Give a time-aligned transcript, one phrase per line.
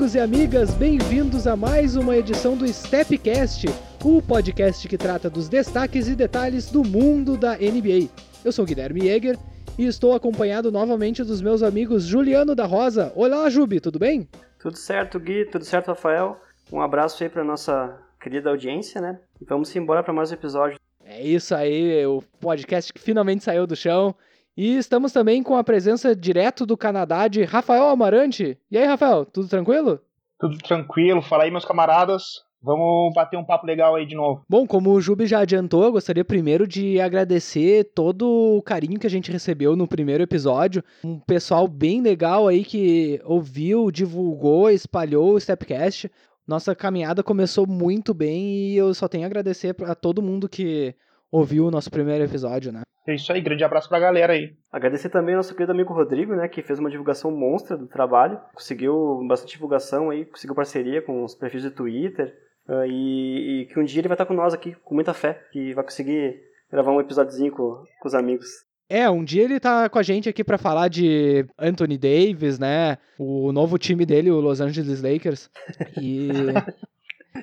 [0.00, 3.66] Amigos e amigas, bem-vindos a mais uma edição do Stepcast,
[4.02, 8.08] o podcast que trata dos destaques e detalhes do mundo da NBA.
[8.42, 9.36] Eu sou Guilherme Jäger
[9.78, 13.12] e estou acompanhado novamente dos meus amigos Juliano da Rosa.
[13.14, 14.26] Olá, Jubi, tudo bem?
[14.58, 16.40] Tudo certo, Gui, tudo certo, Rafael.
[16.72, 19.20] Um abraço aí para nossa querida audiência, né?
[19.38, 20.78] E vamos embora para mais um episódio.
[21.04, 24.16] É isso aí, o podcast que finalmente saiu do chão.
[24.56, 28.58] E estamos também com a presença direto do Canadá de Rafael Amarante.
[28.70, 30.00] E aí, Rafael, tudo tranquilo?
[30.38, 31.22] Tudo tranquilo.
[31.22, 32.44] Fala aí, meus camaradas.
[32.62, 34.44] Vamos bater um papo legal aí de novo.
[34.46, 39.06] Bom, como o Jubi já adiantou, eu gostaria primeiro de agradecer todo o carinho que
[39.06, 40.84] a gente recebeu no primeiro episódio.
[41.02, 46.10] Um pessoal bem legal aí que ouviu, divulgou, espalhou o Stepcast.
[46.46, 50.94] Nossa caminhada começou muito bem e eu só tenho a agradecer a todo mundo que
[51.30, 52.82] ouviu o nosso primeiro episódio, né?
[53.06, 54.54] É isso aí, grande abraço pra galera aí.
[54.70, 58.38] Agradecer também ao nosso querido amigo Rodrigo, né, que fez uma divulgação monstra do trabalho,
[58.54, 62.32] conseguiu bastante divulgação aí, conseguiu parceria com os perfis de Twitter,
[62.68, 65.42] uh, e, e, que um dia ele vai estar com nós aqui, com muita fé,
[65.50, 66.38] que vai conseguir
[66.70, 68.46] gravar um episódiozinho com, com os amigos.
[68.88, 72.98] É, um dia ele tá com a gente aqui para falar de Anthony Davis, né?
[73.16, 75.48] O novo time dele, o Los Angeles Lakers.
[76.00, 76.28] E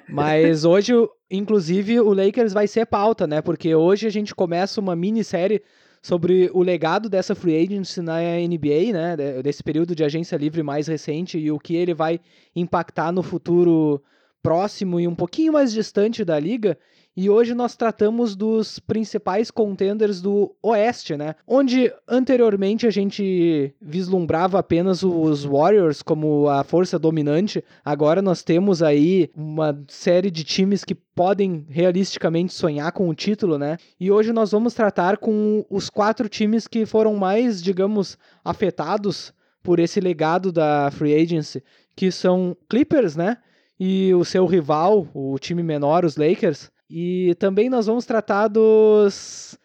[0.10, 0.94] Mas hoje,
[1.30, 3.42] inclusive, o Lakers vai ser pauta, né?
[3.42, 5.62] Porque hoje a gente começa uma minissérie
[6.02, 9.42] sobre o legado dessa free agency na NBA, né?
[9.42, 12.20] Desse período de agência livre mais recente e o que ele vai
[12.56, 14.02] impactar no futuro
[14.42, 16.78] próximo e um pouquinho mais distante da liga.
[17.20, 21.34] E hoje nós tratamos dos principais contenders do Oeste, né?
[21.48, 28.84] Onde anteriormente a gente vislumbrava apenas os Warriors como a força dominante, agora nós temos
[28.84, 33.78] aí uma série de times que podem realisticamente sonhar com o título, né?
[34.00, 38.16] E hoje nós vamos tratar com os quatro times que foram mais, digamos,
[38.46, 39.34] afetados
[39.64, 41.64] por esse legado da free agency,
[41.96, 43.38] que são Clippers, né?
[43.80, 49.58] E o seu rival, o time menor, os Lakers, e também nós vamos tratar dos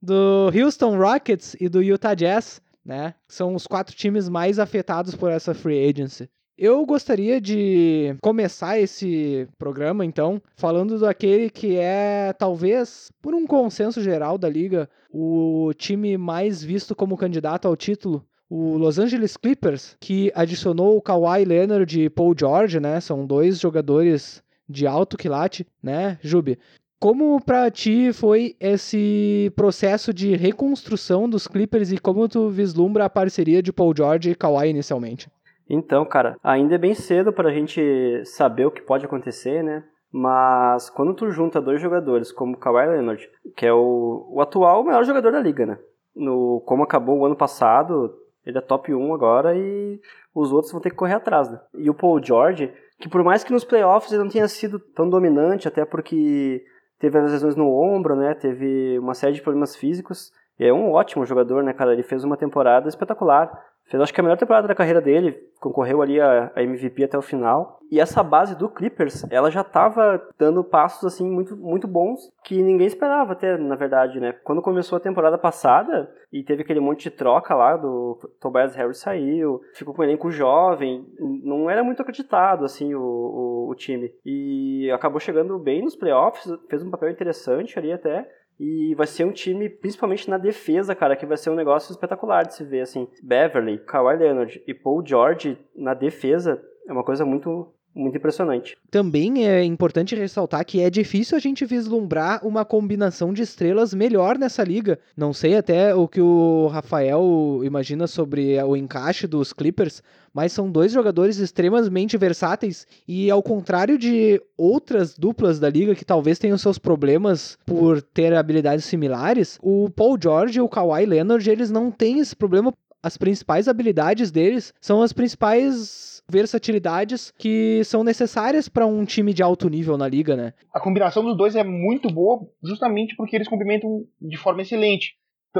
[0.00, 3.14] do Houston Rockets e do Utah Jazz, né?
[3.28, 6.28] São os quatro times mais afetados por essa free agency.
[6.56, 14.02] Eu gostaria de começar esse programa, então, falando daquele que é, talvez, por um consenso
[14.02, 19.96] geral da liga, o time mais visto como candidato ao título, o Los Angeles Clippers,
[19.98, 23.00] que adicionou o Kawhi Leonard e Paul George, né?
[23.00, 26.58] São dois jogadores de alto quilate, né, Jubi?
[27.00, 33.10] Como para ti foi esse processo de reconstrução dos Clippers e como tu vislumbra a
[33.10, 35.30] parceria de Paul George e Kawhi inicialmente?
[35.68, 37.80] Então, cara, ainda é bem cedo para a gente
[38.24, 39.82] saber o que pode acontecer, né?
[40.12, 43.26] Mas quando tu junta dois jogadores como Kawhi Leonard,
[43.56, 45.78] que é o, o atual melhor jogador da liga, né?
[46.14, 48.12] No, como acabou o ano passado,
[48.44, 50.00] ele é top 1 agora e
[50.34, 51.60] os outros vão ter que correr atrás, né?
[51.74, 55.08] E o Paul George, que por mais que nos playoffs ele não tenha sido tão
[55.08, 56.62] dominante, até porque
[56.98, 58.34] teve as lesões no ombro, né?
[58.34, 60.30] Teve uma série de problemas físicos.
[60.58, 61.94] E é um ótimo jogador, né, cara?
[61.94, 63.50] Ele fez uma temporada espetacular.
[63.90, 67.18] Fez, acho que a melhor temporada da carreira dele, concorreu ali a, a MVP até
[67.18, 67.80] o final.
[67.90, 72.62] E essa base do Clippers, ela já estava dando passos assim muito, muito bons que
[72.62, 74.32] ninguém esperava até, na verdade, né?
[74.44, 78.98] Quando começou a temporada passada e teve aquele monte de troca lá do Tobias Harris
[78.98, 84.12] saiu, ficou com um elenco jovem, não era muito acreditado assim o, o, o time.
[84.24, 88.28] E acabou chegando bem nos playoffs, fez um papel interessante ali até.
[88.60, 92.42] E vai ser um time, principalmente na defesa, cara, que vai ser um negócio espetacular
[92.42, 93.08] de se ver, assim.
[93.22, 98.76] Beverly, Kawhi Leonard e Paul George na defesa é uma coisa muito muito impressionante.
[98.90, 104.38] Também é importante ressaltar que é difícil a gente vislumbrar uma combinação de estrelas melhor
[104.38, 104.98] nessa liga.
[105.16, 110.02] Não sei até o que o Rafael imagina sobre o encaixe dos Clippers,
[110.32, 116.04] mas são dois jogadores extremamente versáteis e ao contrário de outras duplas da liga que
[116.04, 121.48] talvez tenham seus problemas por ter habilidades similares, o Paul George e o Kawhi Leonard,
[121.50, 122.72] eles não têm esse problema.
[123.02, 129.42] As principais habilidades deles são as principais versatilidades que são necessárias para um time de
[129.42, 130.52] alto nível na liga, né?
[130.72, 135.14] A combinação dos dois é muito boa, justamente porque eles complementam de forma excelente.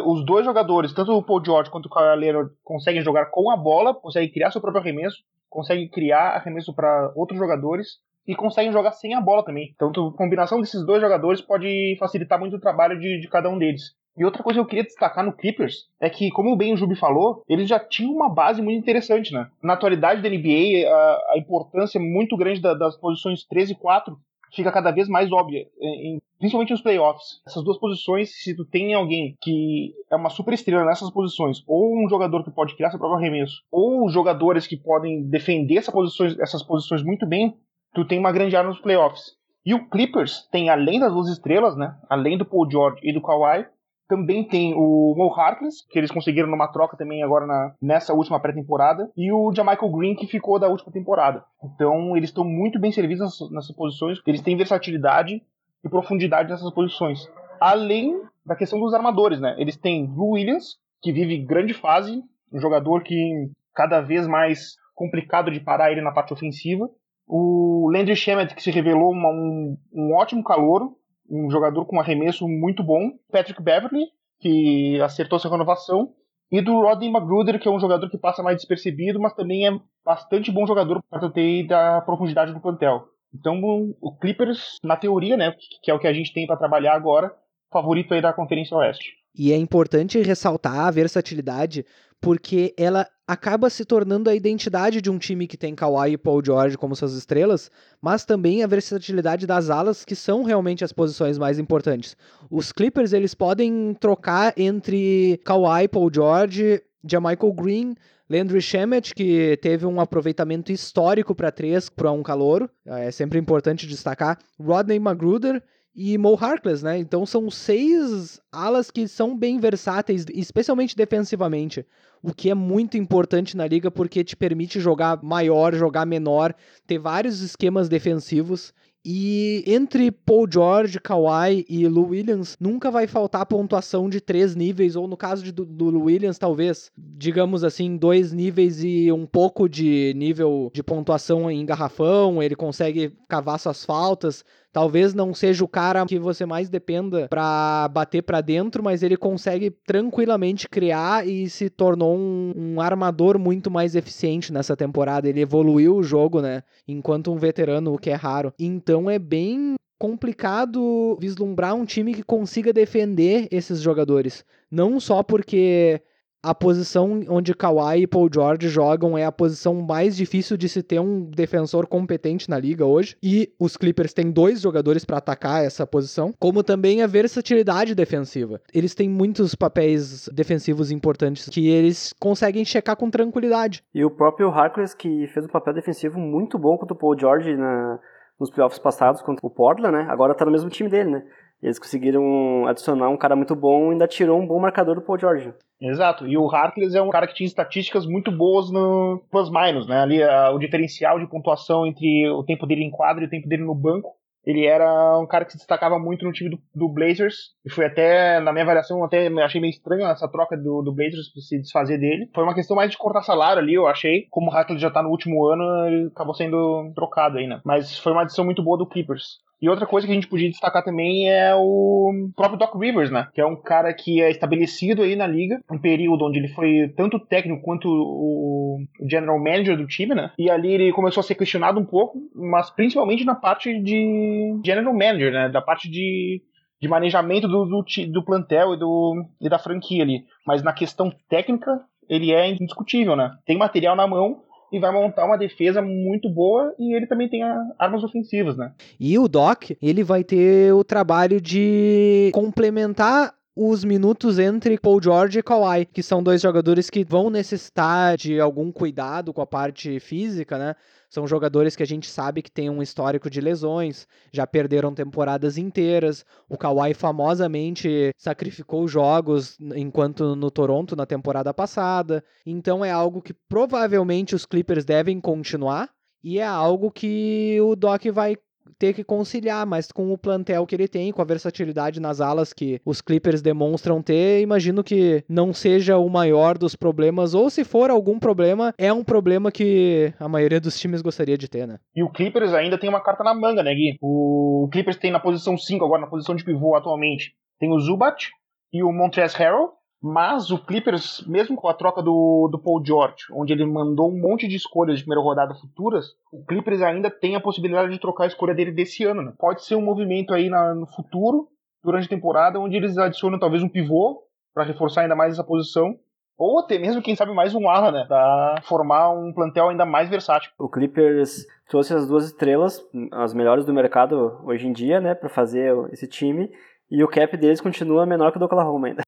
[0.06, 3.56] Os dois jogadores, tanto o Paul George quanto o Kawhi Leonard, conseguem jogar com a
[3.56, 8.92] bola, conseguem criar seu próprio arremesso, conseguem criar arremesso para outros jogadores e conseguem jogar
[8.92, 9.72] sem a bola também.
[9.74, 13.58] Então, a combinação desses dois jogadores pode facilitar muito o trabalho de, de cada um
[13.58, 13.94] deles.
[14.16, 16.96] E outra coisa que eu queria destacar no Clippers é que, como bem o Jubi
[16.96, 19.48] falou, eles já tinham uma base muito interessante, né?
[19.62, 24.16] Na atualidade da NBA, a, a importância muito grande da, das posições 13 e 4
[24.52, 27.40] fica cada vez mais óbvia, em, principalmente nos playoffs.
[27.46, 31.96] Essas duas posições, se tu tem alguém que é uma super estrela nessas posições, ou
[31.96, 35.92] um jogador que pode criar seu próprio arremesso, ou jogadores que podem defender essa
[36.40, 37.56] essas posições muito bem,
[37.94, 39.38] tu tem uma grande arma nos playoffs.
[39.64, 43.20] E o Clippers tem, além das duas estrelas, né, além do Paul George e do
[43.20, 43.66] Kawhi,
[44.10, 48.40] também tem o Mo Harkless, que eles conseguiram numa troca também agora na, nessa última
[48.40, 51.44] pré-temporada, e o Jamichael Green, que ficou da última temporada.
[51.62, 55.40] Então, eles estão muito bem servidos nessas, nessas posições, eles têm versatilidade
[55.84, 57.30] e profundidade nessas posições.
[57.60, 59.54] Além da questão dos armadores, né?
[59.58, 62.20] Eles têm Lou Williams, que vive grande fase,
[62.52, 66.90] um jogador que cada vez mais complicado de parar ele na parte ofensiva.
[67.28, 70.96] O Landry Shamet, que se revelou uma, um, um ótimo calouro,
[71.30, 73.12] um jogador com arremesso muito bom.
[73.30, 74.06] Patrick Beverly,
[74.40, 76.12] que acertou sua renovação.
[76.50, 79.80] E do Rodney Magruder, que é um jogador que passa mais despercebido, mas também é
[80.04, 83.04] bastante bom jogador para ter da profundidade do plantel.
[83.32, 83.60] Então,
[84.00, 87.32] o Clippers, na teoria, né, que é o que a gente tem para trabalhar agora,
[87.72, 89.12] favorito aí da Conferência Oeste.
[89.36, 91.86] E é importante ressaltar a versatilidade,
[92.20, 96.44] porque ela acaba se tornando a identidade de um time que tem Kawhi e Paul
[96.44, 97.70] George como suas estrelas,
[98.02, 102.16] mas também a versatilidade das alas, que são realmente as posições mais importantes.
[102.50, 107.94] Os Clippers, eles podem trocar entre Kawhi, Paul George, Jamichael Green,
[108.28, 113.86] Landry Shamet, que teve um aproveitamento histórico para três para um calouro, é sempre importante
[113.86, 115.62] destacar, Rodney Magruder
[115.94, 116.98] e Mo Harkless, né?
[116.98, 121.84] Então são seis alas que são bem versáteis, especialmente defensivamente,
[122.22, 126.54] o que é muito importante na liga porque te permite jogar maior, jogar menor,
[126.86, 128.72] ter vários esquemas defensivos.
[129.02, 134.94] E entre Paul George, Kawhi e Lou Williams, nunca vai faltar pontuação de três níveis,
[134.94, 139.70] ou no caso de, do, Lou Williams, talvez, digamos assim, dois níveis e um pouco
[139.70, 145.68] de nível de pontuação em garrafão, ele consegue cavar suas faltas, Talvez não seja o
[145.68, 151.48] cara que você mais dependa para bater para dentro, mas ele consegue tranquilamente criar e
[151.50, 155.28] se tornou um, um, armador muito mais eficiente nessa temporada.
[155.28, 156.62] Ele evoluiu o jogo, né?
[156.86, 158.52] Enquanto um veterano, o que é raro.
[158.58, 164.44] Então é bem complicado vislumbrar um time que consiga defender esses jogadores.
[164.70, 166.00] Não só porque
[166.42, 170.82] a posição onde Kawhi e Paul George jogam é a posição mais difícil de se
[170.82, 173.16] ter um defensor competente na liga hoje.
[173.22, 178.60] E os Clippers têm dois jogadores para atacar essa posição, como também a versatilidade defensiva.
[178.72, 183.82] Eles têm muitos papéis defensivos importantes que eles conseguem checar com tranquilidade.
[183.94, 187.54] E o próprio Harkless, que fez um papel defensivo muito bom contra o Paul George
[187.54, 187.98] na,
[188.38, 190.06] nos playoffs passados contra o Portland, né?
[190.08, 191.22] Agora tá no mesmo time dele, né?
[191.62, 195.18] Eles conseguiram adicionar um cara muito bom e ainda tirou um bom marcador do Paul
[195.18, 195.52] George.
[195.80, 200.00] Exato, e o Harkless é um cara que tinha estatísticas muito boas no plus-minus, né?
[200.00, 203.64] Ali o diferencial de pontuação entre o tempo dele em quadro e o tempo dele
[203.64, 204.20] no banco.
[204.44, 207.50] Ele era um cara que se destacava muito no time do, do Blazers.
[207.64, 211.30] E foi até, na minha avaliação, até achei meio estranho essa troca do, do Blazers
[211.46, 212.28] se desfazer dele.
[212.34, 214.26] Foi uma questão mais de cortar salário ali, eu achei.
[214.30, 217.60] Como o Harkless já tá no último ano, ele acabou sendo trocado aí, né?
[217.64, 219.40] Mas foi uma adição muito boa do Clippers.
[219.60, 223.28] E outra coisa que a gente podia destacar também é o próprio Doc Rivers, né?
[223.34, 226.92] Que é um cara que é estabelecido aí na liga, um período onde ele foi
[226.96, 230.32] tanto técnico quanto o general manager do time, né?
[230.38, 234.94] E ali ele começou a ser questionado um pouco, mas principalmente na parte de general
[234.94, 235.48] manager, né?
[235.48, 236.42] Da parte de
[236.80, 240.24] de manejamento do, do, do plantel e, do, e da franquia ali.
[240.46, 243.30] Mas na questão técnica, ele é indiscutível, né?
[243.44, 247.42] Tem material na mão e vai montar uma defesa muito boa e ele também tem
[247.78, 248.72] armas ofensivas, né?
[248.98, 255.38] E o Doc, ele vai ter o trabalho de complementar os minutos entre Paul George
[255.38, 259.98] e Kawhi, que são dois jogadores que vão necessitar de algum cuidado com a parte
[259.98, 260.74] física, né?
[261.08, 265.58] São jogadores que a gente sabe que tem um histórico de lesões, já perderam temporadas
[265.58, 266.24] inteiras.
[266.48, 272.22] O Kawhi famosamente sacrificou jogos enquanto no Toronto na temporada passada.
[272.46, 275.90] Então é algo que provavelmente os Clippers devem continuar.
[276.22, 278.36] E é algo que o Doc vai
[278.78, 282.52] ter que conciliar, mas com o plantel que ele tem, com a versatilidade nas alas
[282.52, 287.64] que os Clippers demonstram ter, imagino que não seja o maior dos problemas, ou se
[287.64, 291.78] for algum problema, é um problema que a maioria dos times gostaria de ter, né?
[291.94, 293.98] E o Clippers ainda tem uma carta na manga, né, Gui?
[294.00, 298.28] O Clippers tem na posição 5 agora, na posição de pivô atualmente, tem o Zubat
[298.72, 303.26] e o Montrezl Harrell, mas o Clippers, mesmo com a troca do, do Paul George,
[303.32, 307.36] onde ele mandou um monte de escolhas de primeira rodada futuras, o Clippers ainda tem
[307.36, 309.22] a possibilidade de trocar a escolha dele desse ano.
[309.22, 309.32] Né?
[309.38, 311.48] Pode ser um movimento aí na, no futuro,
[311.84, 314.22] durante a temporada, onde eles adicionam talvez um pivô
[314.54, 315.96] para reforçar ainda mais essa posição,
[316.36, 318.06] Ou até mesmo, quem sabe, mais um ala, né?
[318.08, 320.50] Pra formar um plantel ainda mais versátil.
[320.58, 325.14] O Clippers trouxe as duas estrelas, as melhores do mercado hoje em dia, né?
[325.14, 326.50] Pra fazer esse time.
[326.90, 329.02] E o cap deles continua menor que o do Oklahoma ainda.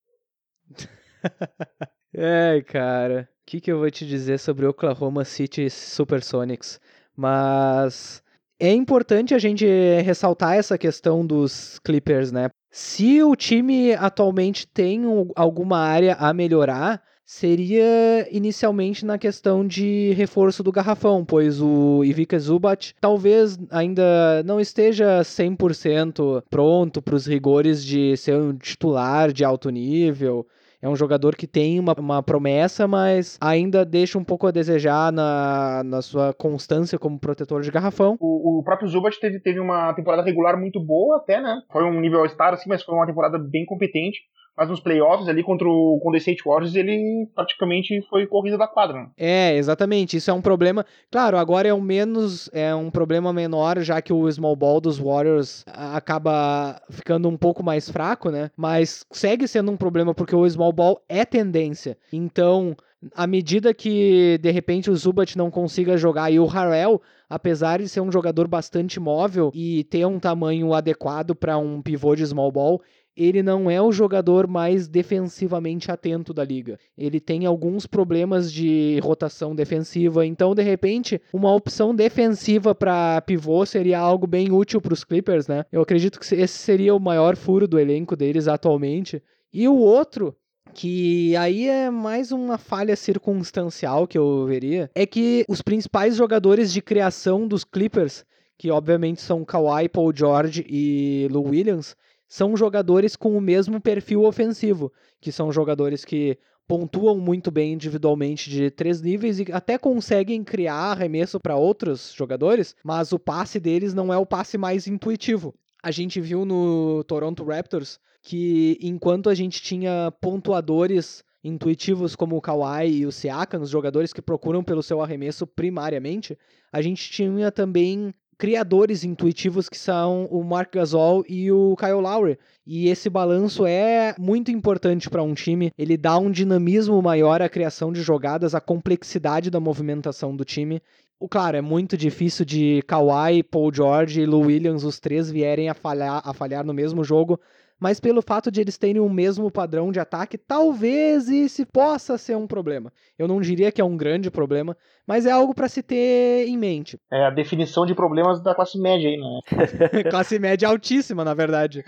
[2.14, 3.28] É, cara.
[3.42, 6.80] O que, que eu vou te dizer sobre Oklahoma City Supersonics?
[7.16, 8.22] Mas
[8.58, 9.66] é importante a gente
[10.02, 12.48] ressaltar essa questão dos Clippers, né?
[12.70, 15.02] Se o time atualmente tem
[15.34, 22.38] alguma área a melhorar, seria inicialmente na questão de reforço do garrafão, pois o Ivica
[22.38, 29.44] Zubat talvez ainda não esteja 100% pronto para os rigores de ser um titular de
[29.44, 30.46] alto nível.
[30.82, 35.12] É um jogador que tem uma, uma promessa, mas ainda deixa um pouco a desejar
[35.12, 38.16] na, na sua constância como protetor de garrafão.
[38.18, 41.62] O, o próprio Zubat teve, teve uma temporada regular muito boa até, né?
[41.70, 44.18] Foi um nível star, assim, mas foi uma temporada bem competente
[44.56, 49.02] mas nos playoffs ali contra o Golden State Warriors ele praticamente foi corrida da quadra.
[49.02, 49.08] Né?
[49.16, 50.16] É, exatamente.
[50.16, 50.84] Isso é um problema.
[51.10, 54.98] Claro, agora é um menos, é um problema menor, já que o small ball dos
[54.98, 58.50] Warriors acaba ficando um pouco mais fraco, né?
[58.56, 61.96] Mas segue sendo um problema porque o small ball é tendência.
[62.12, 62.76] Então,
[63.14, 67.88] à medida que de repente o Zubat não consiga jogar e o Harrell, apesar de
[67.88, 72.52] ser um jogador bastante móvel e ter um tamanho adequado para um pivô de small
[72.52, 72.82] ball,
[73.16, 76.78] ele não é o jogador mais defensivamente atento da liga.
[76.96, 83.64] Ele tem alguns problemas de rotação defensiva, então de repente uma opção defensiva para pivô
[83.66, 85.64] seria algo bem útil para os Clippers, né?
[85.70, 89.22] Eu acredito que esse seria o maior furo do elenco deles atualmente.
[89.52, 90.34] E o outro
[90.74, 96.72] que aí é mais uma falha circunstancial que eu veria, é que os principais jogadores
[96.72, 98.24] de criação dos Clippers,
[98.58, 101.94] que obviamente são Kawhi, Paul George e Lou Williams,
[102.32, 108.48] são jogadores com o mesmo perfil ofensivo, que são jogadores que pontuam muito bem individualmente
[108.48, 113.92] de três níveis e até conseguem criar arremesso para outros jogadores, mas o passe deles
[113.92, 115.54] não é o passe mais intuitivo.
[115.82, 122.40] A gente viu no Toronto Raptors que enquanto a gente tinha pontuadores intuitivos como o
[122.40, 126.38] Kawhi e o Siakam, os jogadores que procuram pelo seu arremesso primariamente,
[126.72, 132.36] a gente tinha também criadores intuitivos que são o Mark Gasol e o Kyle Lowry.
[132.66, 135.70] E esse balanço é muito importante para um time.
[135.78, 140.82] Ele dá um dinamismo maior à criação de jogadas, à complexidade da movimentação do time.
[141.20, 145.68] O claro, é muito difícil de Kawhi, Paul George e Lou Williams, os três vierem
[145.68, 147.38] a falhar, a falhar no mesmo jogo,
[147.82, 152.36] mas pelo fato de eles terem o mesmo padrão de ataque, talvez isso possa ser
[152.36, 152.92] um problema.
[153.18, 156.56] Eu não diria que é um grande problema, mas é algo para se ter em
[156.56, 156.96] mente.
[157.10, 159.40] É a definição de problemas da classe média aí, né?
[160.08, 161.82] classe média altíssima, na verdade.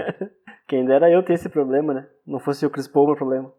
[0.66, 2.06] Quem dera eu ter esse problema, né?
[2.26, 3.52] Não fosse o Chris Paul meu problema.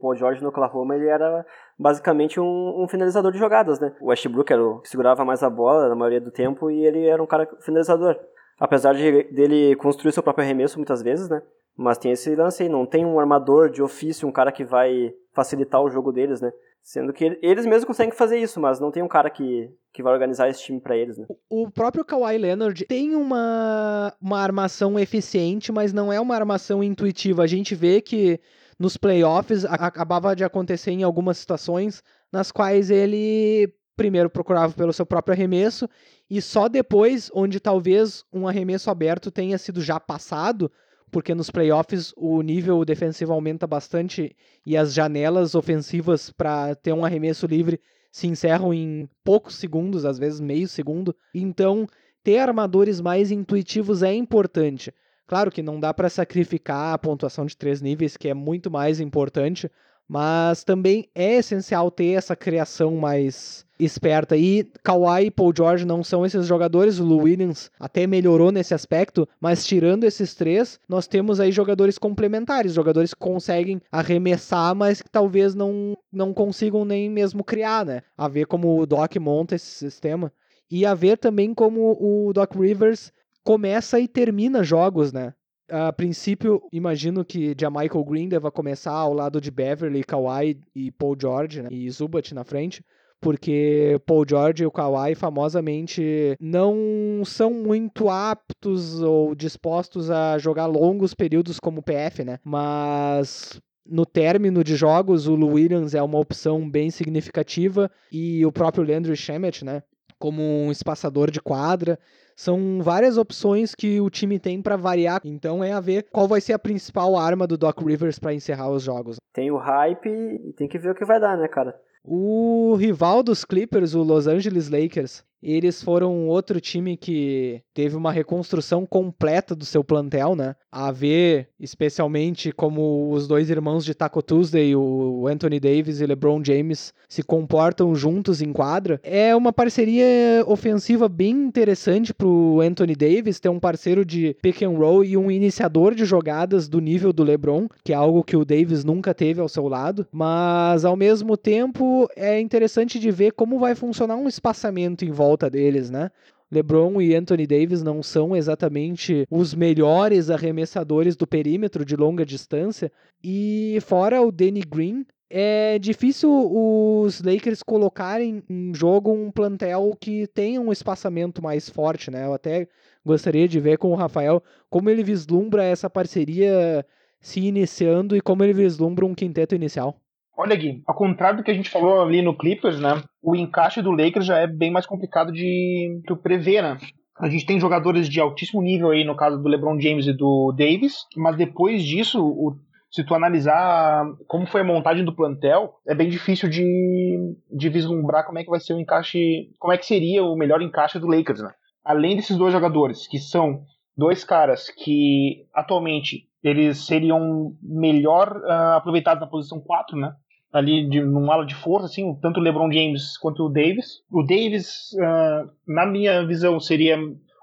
[0.00, 1.44] O George no Oklahoma ele era
[1.78, 3.96] basicamente um, um, finalizador de jogadas, né?
[4.00, 7.06] O Westbrook era o que segurava mais a bola na maioria do tempo e ele
[7.06, 8.16] era um cara finalizador.
[8.58, 11.42] Apesar de dele construir seu próprio arremesso muitas vezes, né?
[11.76, 15.14] Mas tem esse lance aí, não tem um armador de ofício, um cara que vai
[15.32, 16.52] facilitar o jogo deles, né?
[16.82, 20.12] Sendo que eles mesmos conseguem fazer isso, mas não tem um cara que, que vai
[20.12, 21.26] organizar esse time para eles, né?
[21.48, 27.42] O próprio Kawhi Leonard tem uma, uma armação eficiente, mas não é uma armação intuitiva.
[27.42, 28.40] A gente vê que
[28.78, 35.04] nos playoffs acabava de acontecer em algumas situações nas quais ele primeiro procurava pelo seu
[35.04, 35.90] próprio arremesso
[36.30, 40.70] e só depois, onde talvez um arremesso aberto tenha sido já passado,
[41.10, 47.04] porque nos playoffs o nível defensivo aumenta bastante e as janelas ofensivas para ter um
[47.04, 51.14] arremesso livre se encerram em poucos segundos, às vezes meio segundo.
[51.34, 51.86] Então,
[52.22, 54.94] ter armadores mais intuitivos é importante.
[55.26, 59.00] Claro que não dá para sacrificar a pontuação de três níveis, que é muito mais
[59.00, 59.70] importante,
[60.08, 64.36] mas também é essencial ter essa criação mais esperta.
[64.36, 68.74] E Kawhi e Paul George não são esses jogadores, o Lou Williams até melhorou nesse
[68.74, 75.02] aspecto, mas tirando esses três, nós temos aí jogadores complementares, jogadores que conseguem arremessar, mas
[75.02, 78.02] que talvez não, não consigam nem mesmo criar, né?
[78.16, 80.32] A ver como o Doc monta esse sistema.
[80.70, 83.12] E a ver também como o Doc Rivers
[83.42, 85.32] começa e termina jogos, né?
[85.70, 91.16] A princípio, imagino que Michael Green deva começar ao lado de Beverly, Kawhi e Paul
[91.20, 91.68] George, né?
[91.70, 92.84] E Zubat na frente.
[93.20, 100.66] Porque Paul George e o Kawhi famosamente não são muito aptos ou dispostos a jogar
[100.66, 102.38] longos períodos como PF, né?
[102.44, 108.52] Mas no término de jogos, o Lou Williams é uma opção bem significativa e o
[108.52, 109.82] próprio Landry Shamet, né?
[110.18, 111.98] Como um espaçador de quadra.
[112.36, 115.20] São várias opções que o time tem para variar.
[115.24, 118.70] Então é a ver qual vai ser a principal arma do Doc Rivers para encerrar
[118.70, 119.16] os jogos.
[119.32, 121.74] Tem o hype e tem que ver o que vai dar, né, cara?
[122.04, 128.12] O rival dos Clippers, o Los Angeles Lakers, eles foram outro time que teve uma
[128.12, 130.56] reconstrução completa do seu plantel, né?
[130.70, 136.42] A ver, especialmente, como os dois irmãos de Taco Tuesday, o Anthony Davis e LeBron
[136.44, 139.00] James, se comportam juntos em quadra.
[139.02, 144.76] É uma parceria ofensiva bem interessante pro Anthony Davis ter um parceiro de pick and
[144.76, 148.44] roll e um iniciador de jogadas do nível do LeBron, que é algo que o
[148.44, 150.06] Davis nunca teve ao seu lado.
[150.12, 155.27] Mas, ao mesmo tempo, é interessante de ver como vai funcionar um espaçamento em volta
[155.28, 156.10] volta deles, né?
[156.50, 162.90] LeBron e Anthony Davis não são exatamente os melhores arremessadores do perímetro de longa distância.
[163.22, 170.26] E fora o Danny Green, é difícil os Lakers colocarem em jogo um plantel que
[170.28, 172.24] tenha um espaçamento mais forte, né?
[172.24, 172.66] Eu até
[173.04, 176.84] gostaria de ver com o Rafael como ele vislumbra essa parceria
[177.20, 180.00] se iniciando e como ele vislumbra um quinteto inicial.
[180.40, 183.02] Olha, Gui, ao contrário do que a gente falou ali no Clippers, né?
[183.20, 186.78] O encaixe do Lakers já é bem mais complicado de tu prever, né?
[187.18, 190.54] A gente tem jogadores de altíssimo nível aí, no caso do LeBron James e do
[190.56, 192.56] Davis, mas depois disso, o,
[192.88, 198.24] se tu analisar como foi a montagem do plantel, é bem difícil de, de vislumbrar
[198.24, 201.08] como é que vai ser o encaixe, como é que seria o melhor encaixe do
[201.08, 201.50] Lakers, né?
[201.84, 203.62] Além desses dois jogadores, que são
[203.96, 210.12] dois caras que atualmente eles seriam melhor uh, aproveitados na posição 4, né?
[210.52, 214.02] Ali de, num ala de força, assim, tanto o LeBron James quanto o Davis.
[214.10, 216.98] O Davis, uh, na minha visão, seria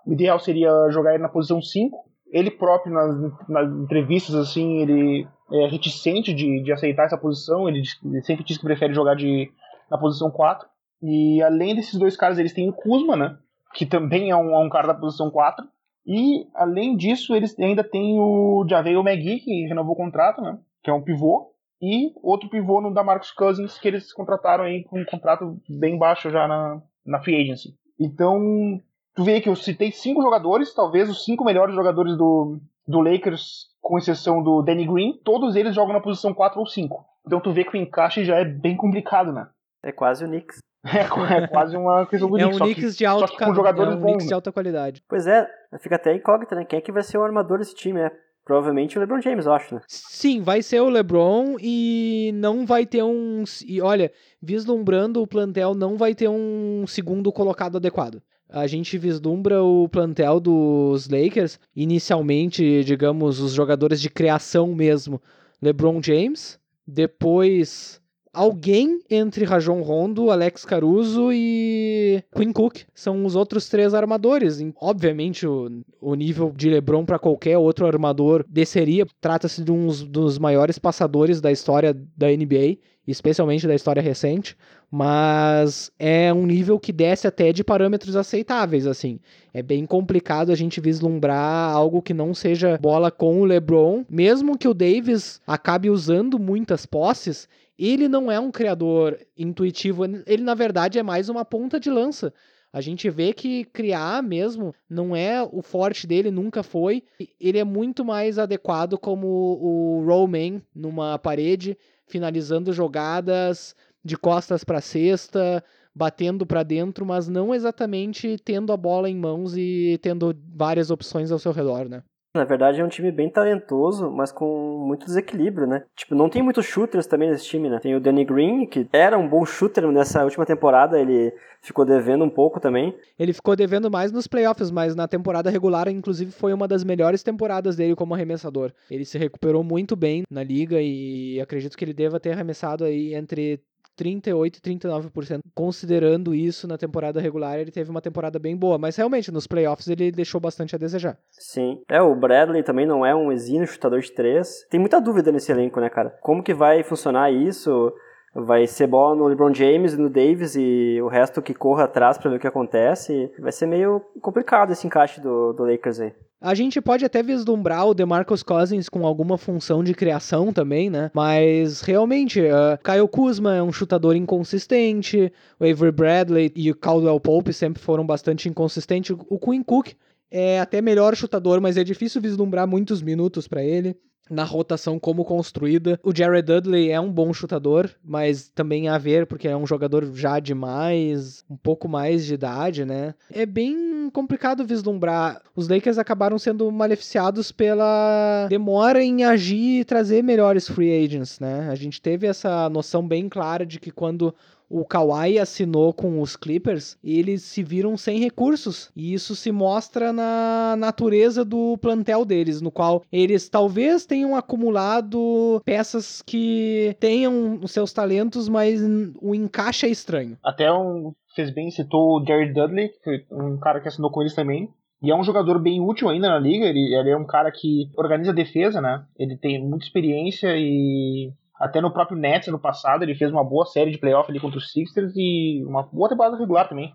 [0.05, 1.97] o ideal seria jogar ele na posição 5.
[2.31, 7.67] Ele próprio, nas, nas entrevistas, assim, ele é reticente de, de aceitar essa posição.
[7.67, 9.49] Ele, ele, sempre diz que prefere jogar de,
[9.89, 10.67] na posição 4.
[11.01, 13.37] E além desses dois caras, eles têm o Kuzma, né?
[13.73, 15.65] Que também é um, é um cara da posição 4.
[16.05, 20.59] E além disso, eles ainda têm o Javel McGee, que renovou o contrato, né?
[20.83, 24.83] Que é um pivô e outro pivô no da Marcus Cousins que eles contrataram aí
[24.83, 27.75] com um contrato bem baixo já na, na free agency.
[27.99, 28.81] Então,
[29.15, 33.67] tu vê que eu citei cinco jogadores, talvez os cinco melhores jogadores do, do Lakers,
[33.81, 37.05] com exceção do Danny Green, todos eles jogam na posição 4 ou 5.
[37.25, 39.47] Então tu vê que o encaixe já é bem complicado, né?
[39.83, 40.59] É quase o Knicks.
[40.85, 42.61] É, é quase uma questão do é Knicks.
[42.61, 44.11] Um Knicks que, de alto só com jogadores é um bons.
[44.11, 45.03] Knicks de alta qualidade.
[45.09, 45.49] Pois é,
[45.79, 46.63] fica até incógnita, né?
[46.63, 48.11] Quem é que vai ser o armador desse time, né?
[48.45, 49.81] Provavelmente o LeBron James, eu acho, né?
[49.87, 53.43] Sim, vai ser o LeBron e não vai ter um.
[53.65, 58.21] E olha, vislumbrando o plantel, não vai ter um segundo colocado adequado.
[58.47, 65.19] A gente vislumbra o plantel dos Lakers, inicialmente, digamos, os jogadores de criação mesmo.
[65.59, 67.99] LeBron James, depois
[68.35, 72.81] alguém entre Rajon Rondo, Alex Caruso e Quinn Cook.
[72.93, 74.61] São os outros três armadores.
[74.79, 79.07] Obviamente, o, o nível de LeBron para qualquer outro armador desceria.
[79.21, 84.57] Trata-se de um dos maiores passadores da história da NBA, especialmente da história recente.
[84.91, 89.19] Mas é um nível que desce até de parâmetros aceitáveis, assim.
[89.53, 94.57] É bem complicado a gente vislumbrar algo que não seja bola com o LeBron, mesmo
[94.57, 100.53] que o Davis acabe usando muitas posses, ele não é um criador intuitivo, ele na
[100.53, 102.33] verdade é mais uma ponta de lança.
[102.71, 107.03] A gente vê que criar mesmo não é o forte dele, nunca foi.
[107.39, 114.81] Ele é muito mais adequado como o rollman numa parede, finalizando jogadas de costas para
[114.81, 115.63] cesta,
[115.95, 121.31] batendo para dentro, mas não exatamente tendo a bola em mãos e tendo várias opções
[121.31, 122.03] ao seu redor, né?
[122.35, 125.83] Na verdade, é um time bem talentoso, mas com muito desequilíbrio, né?
[125.95, 127.79] Tipo, não tem muitos shooters também nesse time, né?
[127.79, 132.25] Tem o Danny Green, que era um bom shooter nessa última temporada, ele ficou devendo
[132.25, 132.93] um pouco também.
[133.17, 137.23] Ele ficou devendo mais nos playoffs, mas na temporada regular, inclusive, foi uma das melhores
[137.23, 138.71] temporadas dele como arremessador.
[138.91, 143.15] Ele se recuperou muito bem na liga e acredito que ele deva ter arremessado aí
[143.15, 143.61] entre
[143.95, 145.39] 38 e 39%.
[145.53, 149.87] Considerando isso na temporada regular, ele teve uma temporada bem boa, mas realmente nos playoffs
[149.87, 151.17] ele deixou bastante a desejar.
[151.31, 151.81] Sim.
[151.89, 154.65] É, o Bradley também não é um exímio chutador de três.
[154.69, 156.09] Tem muita dúvida nesse elenco, né, cara?
[156.21, 157.93] Como que vai funcionar isso?
[158.35, 162.17] Vai ser bola no LeBron James e no Davis e o resto que corra atrás
[162.17, 163.31] para ver o que acontece.
[163.39, 166.13] Vai ser meio complicado esse encaixe do, do Lakers aí.
[166.41, 171.09] A gente pode até vislumbrar o DeMarcus Cousins com alguma função de criação também, né?
[171.13, 177.19] Mas realmente, uh, Kyle Kuzma é um chutador inconsistente, o Avery Bradley e o Caldwell
[177.21, 179.15] Pope sempre foram bastante inconsistentes.
[179.29, 179.93] O Quinn Cook
[180.29, 183.95] é até melhor chutador, mas é difícil vislumbrar muitos minutos para ele.
[184.29, 185.99] Na rotação como construída.
[186.03, 190.05] O Jared Dudley é um bom chutador, mas também a ver porque é um jogador
[190.13, 193.13] já demais, um pouco mais de idade, né?
[193.31, 195.41] É bem complicado vislumbrar.
[195.55, 201.69] Os Lakers acabaram sendo maleficiados pela demora em agir e trazer melhores free agents, né?
[201.69, 204.33] A gente teve essa noção bem clara de que quando
[204.75, 208.91] o Kawhi assinou com os Clippers, eles se viram sem recursos.
[208.93, 215.61] E isso se mostra na natureza do plantel deles, no qual eles talvez tenham acumulado
[215.63, 218.81] peças que tenham os seus talentos, mas
[219.21, 220.37] o encaixe é estranho.
[220.43, 224.21] Até um fez bem, citou o Jared Dudley, que foi um cara que assinou com
[224.21, 224.69] eles também.
[225.01, 226.65] E é um jogador bem útil ainda na liga.
[226.65, 229.05] Ele, ele é um cara que organiza a defesa, né?
[229.17, 233.65] Ele tem muita experiência e até no próprio Nets no passado, ele fez uma boa
[233.65, 236.93] série de playoff ali contra os Sixers e uma boa temporada regular também.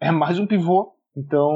[0.00, 0.92] É mais um pivô.
[1.16, 1.52] Então,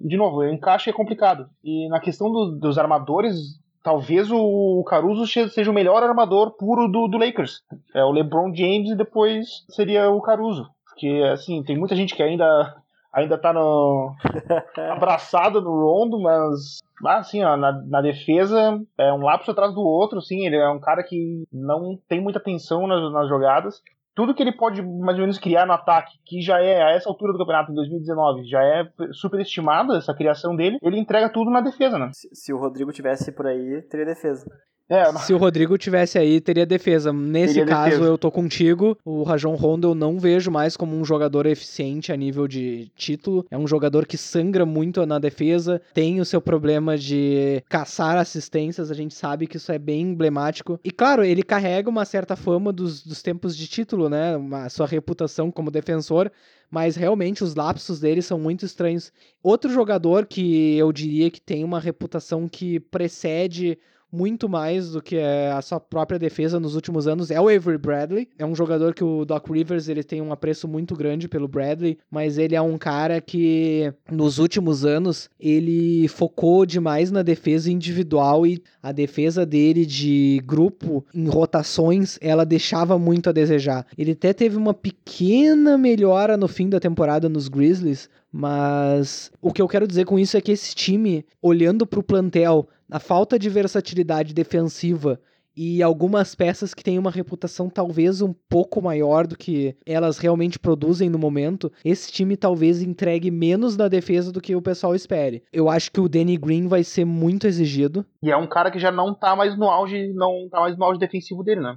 [0.00, 1.48] de novo, o encaixe é complicado.
[1.62, 3.36] E na questão do, dos armadores,
[3.82, 7.62] talvez o Caruso seja o melhor armador puro do, do Lakers.
[7.94, 10.70] É o LeBron James e depois seria o Caruso.
[10.86, 12.76] Porque, assim, tem muita gente que ainda
[13.12, 14.14] ainda tá no
[14.92, 20.18] abraçado no Rondo, mas assim, ó, na, na, defesa é um lapso atrás do outro,
[20.18, 23.80] assim, ele é um cara que não tem muita atenção nas, nas jogadas.
[24.14, 27.08] Tudo que ele pode mais ou menos criar no ataque, que já é a essa
[27.08, 31.60] altura do campeonato, em 2019, já é superestimada essa criação dele, ele entrega tudo na
[31.60, 32.10] defesa, né?
[32.12, 34.44] Se, se o Rodrigo tivesse por aí, teria defesa.
[34.88, 37.12] É, Se o Rodrigo tivesse aí, teria defesa.
[37.12, 38.08] Nesse teria caso, defesa.
[38.08, 38.96] eu tô contigo.
[39.04, 43.44] O Rajon Rondo eu não vejo mais como um jogador eficiente a nível de título.
[43.50, 48.90] É um jogador que sangra muito na defesa, tem o seu problema de caçar assistências,
[48.90, 50.80] a gente sabe que isso é bem emblemático.
[50.82, 54.36] E claro, ele carrega uma certa fama dos, dos tempos de título, né?
[54.52, 56.30] A sua reputação como defensor
[56.70, 59.10] mas realmente os lapsos dele são muito estranhos.
[59.42, 63.78] Outro jogador que eu diria que tem uma reputação que precede
[64.10, 67.78] muito mais do que é a sua própria defesa nos últimos anos é o Avery
[67.78, 68.28] Bradley.
[68.38, 71.98] É um jogador que o Doc Rivers ele tem um apreço muito grande pelo Bradley,
[72.10, 78.46] mas ele é um cara que nos últimos anos ele focou demais na defesa individual
[78.46, 83.86] e a defesa dele de grupo em rotações ela deixava muito a desejar.
[83.96, 89.62] Ele até teve uma pequena melhora no fim da temporada nos Grizzlies, mas o que
[89.62, 93.38] eu quero dizer com isso é que esse time, olhando para o plantel, a falta
[93.38, 95.20] de versatilidade defensiva
[95.60, 100.56] e algumas peças que têm uma reputação talvez um pouco maior do que elas realmente
[100.56, 105.42] produzem no momento, esse time talvez entregue menos na defesa do que o pessoal espere.
[105.52, 108.06] Eu acho que o Danny Green vai ser muito exigido.
[108.22, 110.84] E é um cara que já não tá mais no auge, não tá mais no
[110.84, 111.76] auge defensivo dele, né?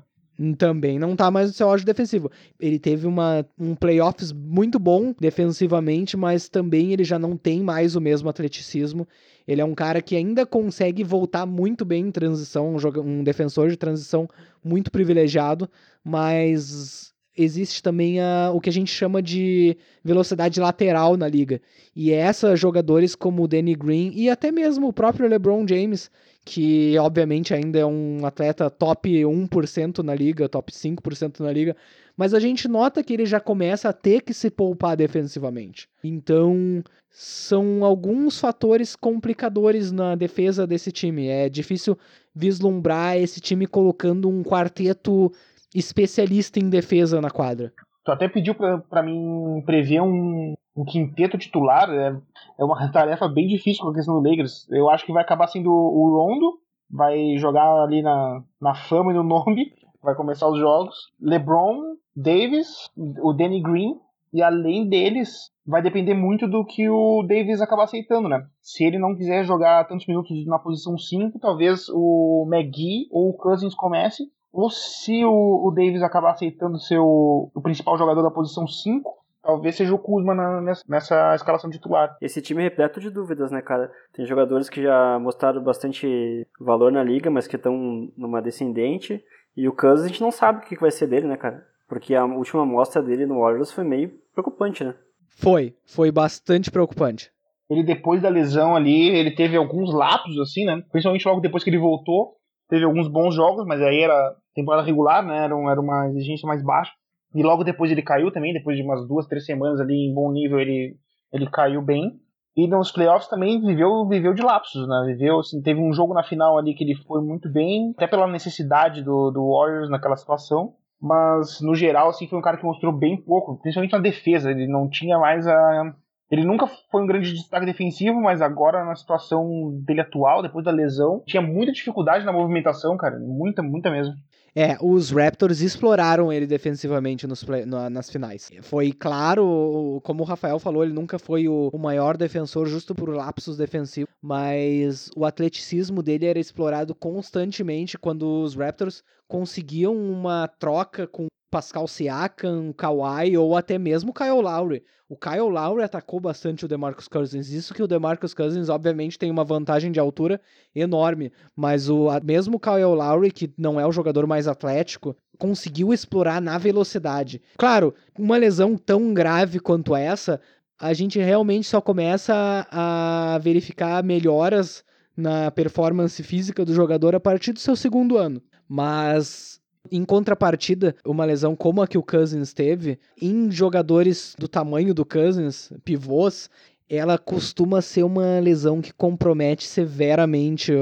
[0.57, 2.31] Também não tá mais no seu auge defensivo.
[2.59, 7.95] Ele teve uma, um playoffs muito bom defensivamente, mas também ele já não tem mais
[7.95, 9.07] o mesmo atleticismo.
[9.47, 13.69] Ele é um cara que ainda consegue voltar muito bem em transição, um, um defensor
[13.69, 14.27] de transição
[14.63, 15.69] muito privilegiado,
[16.03, 21.61] mas existe também a, o que a gente chama de velocidade lateral na liga.
[21.95, 26.09] E essa jogadores como o Danny Green e até mesmo o próprio LeBron James
[26.43, 31.75] que obviamente ainda é um atleta top 1% na liga, top 5% na liga,
[32.17, 35.87] mas a gente nota que ele já começa a ter que se poupar defensivamente.
[36.03, 41.27] Então, são alguns fatores complicadores na defesa desse time.
[41.27, 41.97] É difícil
[42.33, 45.31] vislumbrar esse time colocando um quarteto
[45.73, 47.71] especialista em defesa na quadra.
[48.03, 51.89] Tu até pediu para mim prever um, um quinteto titular.
[51.89, 52.15] É,
[52.59, 54.67] é uma tarefa bem difícil com a questão do Lakers.
[54.69, 56.59] Eu acho que vai acabar sendo o Rondo,
[56.89, 61.11] vai jogar ali na, na fama e no nome, vai começar os jogos.
[61.19, 63.99] LeBron, Davis, o Danny Green,
[64.33, 68.45] e além deles, vai depender muito do que o Davis acabar aceitando, né?
[68.61, 73.33] Se ele não quiser jogar tantos minutos na posição 5, talvez o McGee ou o
[73.33, 74.23] Cousins comece.
[74.51, 79.21] Ou se o, o Davis acabar aceitando ser o, o principal jogador da posição 5,
[79.41, 82.15] talvez seja o Kuzma na, nessa, nessa, escalação titular.
[82.21, 83.91] Esse time é repleto de dúvidas, né, cara?
[84.13, 89.23] Tem jogadores que já mostraram bastante valor na liga, mas que estão numa descendente.
[89.55, 91.65] E o Cousins a gente não sabe o que vai ser dele, né, cara?
[91.87, 94.95] Porque a última amostra dele no Warriors foi meio preocupante, né?
[95.27, 97.31] Foi, foi bastante preocupante.
[97.69, 100.83] Ele depois da lesão ali, ele teve alguns lapsos, assim, né?
[100.91, 102.35] Principalmente logo depois que ele voltou,
[102.69, 105.45] teve alguns bons jogos, mas aí era temporada regular, né?
[105.45, 106.91] Era, um, era uma exigência mais baixa.
[107.33, 110.31] E logo depois ele caiu também, depois de umas duas, três semanas ali em bom
[110.31, 110.95] nível, ele,
[111.31, 112.19] ele caiu bem.
[112.55, 115.03] E nos playoffs também viveu, viveu de lapsos, né?
[115.07, 118.27] Viveu, assim, teve um jogo na final ali que ele foi muito bem, até pela
[118.27, 120.73] necessidade do, do Warriors naquela situação.
[121.01, 124.51] Mas, no geral, assim, foi um cara que mostrou bem pouco, principalmente na defesa.
[124.51, 125.95] Ele não tinha mais a,
[126.29, 130.71] Ele nunca foi um grande destaque defensivo, mas agora na situação dele atual, depois da
[130.71, 133.17] lesão, tinha muita dificuldade na movimentação, cara.
[133.17, 134.13] Muita, muita mesmo.
[134.53, 138.49] É, os Raptors exploraram ele defensivamente nos play, no, nas finais.
[138.61, 143.09] Foi claro, como o Rafael falou, ele nunca foi o, o, maior defensor justo por
[143.09, 151.07] lapsos defensivos, mas o atleticismo dele era explorado constantemente quando os Raptors conseguiam uma troca
[151.07, 154.83] com Pascal Siakam, Kawhi ou até mesmo Kyle Lowry.
[155.09, 157.49] O Kyle Lowry atacou bastante o DeMarcus Cousins.
[157.49, 160.39] Isso que o DeMarcus Cousins obviamente tem uma vantagem de altura
[160.73, 166.41] enorme, mas o mesmo Kyle Lowry, que não é o jogador mais atlético, conseguiu explorar
[166.41, 167.41] na velocidade.
[167.57, 170.39] Claro, uma lesão tão grave quanto essa,
[170.79, 174.83] a gente realmente só começa a verificar melhoras
[175.15, 178.41] na performance física do jogador a partir do seu segundo ano.
[178.67, 179.60] Mas
[179.91, 185.05] em contrapartida, uma lesão como a que o Cousins teve, em jogadores do tamanho do
[185.05, 186.49] Cousins, pivôs,
[186.89, 190.73] ela costuma ser uma lesão que compromete severamente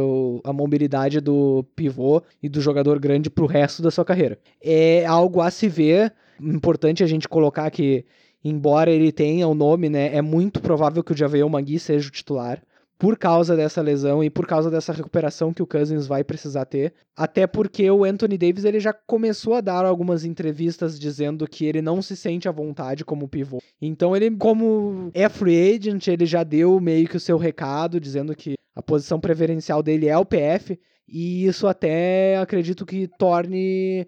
[0.43, 4.39] a mobilidade do pivô e do jogador grande para o resto da sua carreira.
[4.61, 8.05] É algo a se ver, importante a gente colocar que,
[8.43, 12.11] embora ele tenha o nome, né, é muito provável que o Javier Magui seja o
[12.11, 12.59] titular
[12.99, 16.93] por causa dessa lesão e por causa dessa recuperação que o Cousins vai precisar ter.
[17.15, 21.81] Até porque o Anthony Davis ele já começou a dar algumas entrevistas dizendo que ele
[21.81, 23.59] não se sente à vontade como pivô.
[23.81, 28.35] Então ele, como é free agent, ele já deu meio que o seu recado dizendo
[28.35, 34.05] que a posição preferencial dele é o PF e isso até acredito que torne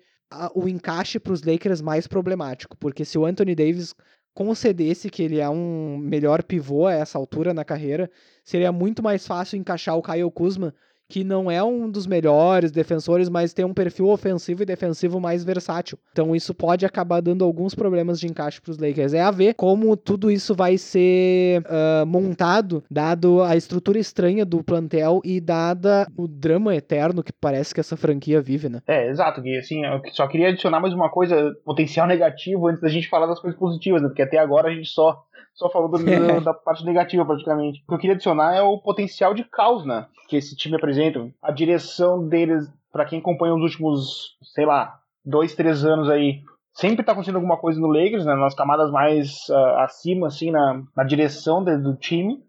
[0.53, 3.93] o encaixe para os Lakers mais problemático, porque se o Anthony Davis
[4.33, 8.09] concedesse que ele é um melhor pivô a essa altura na carreira,
[8.43, 10.73] seria muito mais fácil encaixar o Kyle Kuzma
[11.11, 15.43] que não é um dos melhores defensores, mas tem um perfil ofensivo e defensivo mais
[15.43, 15.99] versátil.
[16.13, 19.13] Então isso pode acabar dando alguns problemas de encaixe para os Lakers.
[19.13, 24.63] É a ver como tudo isso vai ser uh, montado, dado a estrutura estranha do
[24.63, 28.79] plantel e dada o drama eterno que parece que essa franquia vive, né?
[28.87, 29.57] É, exato, Gui.
[29.57, 33.41] Assim, eu só queria adicionar mais uma coisa, potencial negativo, antes da gente falar das
[33.41, 34.07] coisas positivas, né?
[34.07, 35.97] Porque até agora a gente só só falou do,
[36.43, 37.81] da parte negativa, praticamente.
[37.83, 40.07] O que eu queria adicionar é o potencial de caos, né?
[40.27, 41.29] Que esse time apresenta.
[41.41, 46.41] A direção deles, para quem acompanha os últimos, sei lá, dois, três anos aí,
[46.73, 48.35] sempre tá acontecendo alguma coisa no Lakers, né?
[48.35, 52.39] Nas camadas mais uh, acima, assim, na, na direção de, do time.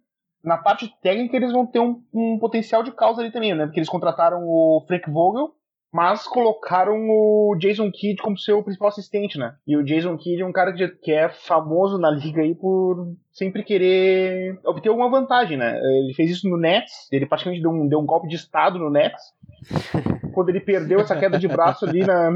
[0.42, 3.66] Na parte técnica, eles vão ter um, um potencial de caos ali também, né?
[3.66, 5.54] Porque eles contrataram o Frank Vogel,
[5.92, 9.54] mas colocaram o Jason Kidd como seu principal assistente, né?
[9.66, 13.62] E o Jason Kidd é um cara que é famoso na liga aí por sempre
[13.62, 15.78] querer obter alguma vantagem, né?
[15.78, 18.88] Ele fez isso no Nets, ele praticamente deu um, deu um golpe de estado no
[18.88, 19.22] Nets,
[20.32, 22.30] quando ele perdeu essa queda de braço ali na,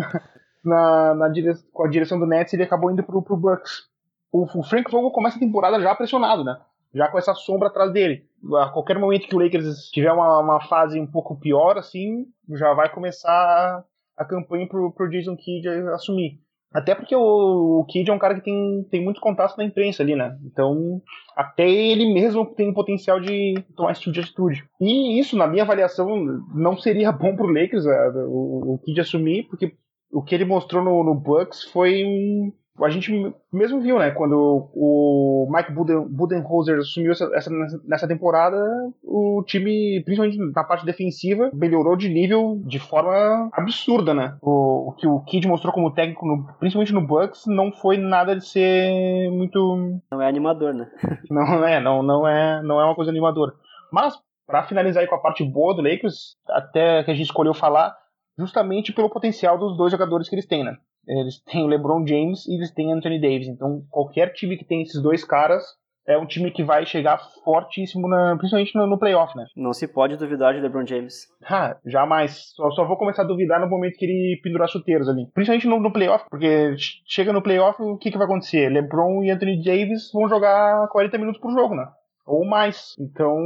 [0.62, 1.54] na, na dire...
[1.72, 3.88] com a direção do Nets, ele acabou indo pro, pro Bucks.
[4.30, 6.58] O, o Frank Vogel começa a temporada já pressionado, né?
[6.96, 8.24] Já com essa sombra atrás dele.
[8.60, 12.72] A qualquer momento que o Lakers tiver uma, uma fase um pouco pior, assim, já
[12.72, 13.84] vai começar
[14.16, 16.40] a campanha pro, pro Jason Kidd assumir.
[16.72, 20.02] Até porque o, o Kidd é um cara que tem, tem muito contato na imprensa
[20.02, 20.36] ali, né?
[20.44, 21.00] Então,
[21.36, 24.64] até ele mesmo tem o potencial de tomar esse tipo de atitude.
[24.80, 26.16] E isso, na minha avaliação,
[26.54, 29.72] não seria bom pro Lakers, é, o, o Kidd assumir, porque
[30.12, 32.52] o que ele mostrou no, no Bucks foi um,
[32.84, 34.10] a gente mesmo viu, né?
[34.10, 37.50] Quando o Mike Buden, Budenholzer assumiu essa, essa,
[37.84, 38.56] nessa temporada,
[39.02, 44.36] o time, principalmente na parte defensiva, melhorou de nível de forma absurda, né?
[44.42, 48.36] O, o que o Kid mostrou como técnico, no, principalmente no Bucks, não foi nada
[48.36, 50.00] de ser muito.
[50.10, 50.90] Não é animador, né?
[51.30, 53.52] não é, não, não é, não é uma coisa animadora.
[53.92, 54.14] Mas,
[54.46, 57.96] para finalizar aí com a parte boa do Lakers, até que a gente escolheu falar,
[58.38, 60.76] justamente pelo potencial dos dois jogadores que eles têm, né?
[61.06, 63.48] Eles têm o LeBron James e eles têm Anthony Davis.
[63.48, 65.64] Então, qualquer time que tem esses dois caras
[66.06, 69.44] é um time que vai chegar fortíssimo, na, principalmente no, no, playoff, né?
[69.56, 71.26] Não se pode duvidar de LeBron James.
[71.44, 72.52] Ah, jamais.
[72.54, 75.26] Só, só vou começar a duvidar no momento que ele pendurar chuteiros ali.
[75.34, 78.68] Principalmente no, no playoff, porque chega no playoff, o que, que vai acontecer?
[78.70, 81.86] LeBron e Anthony Davis vão jogar 40 minutos por jogo, né?
[82.24, 82.94] Ou mais.
[82.98, 83.36] Então,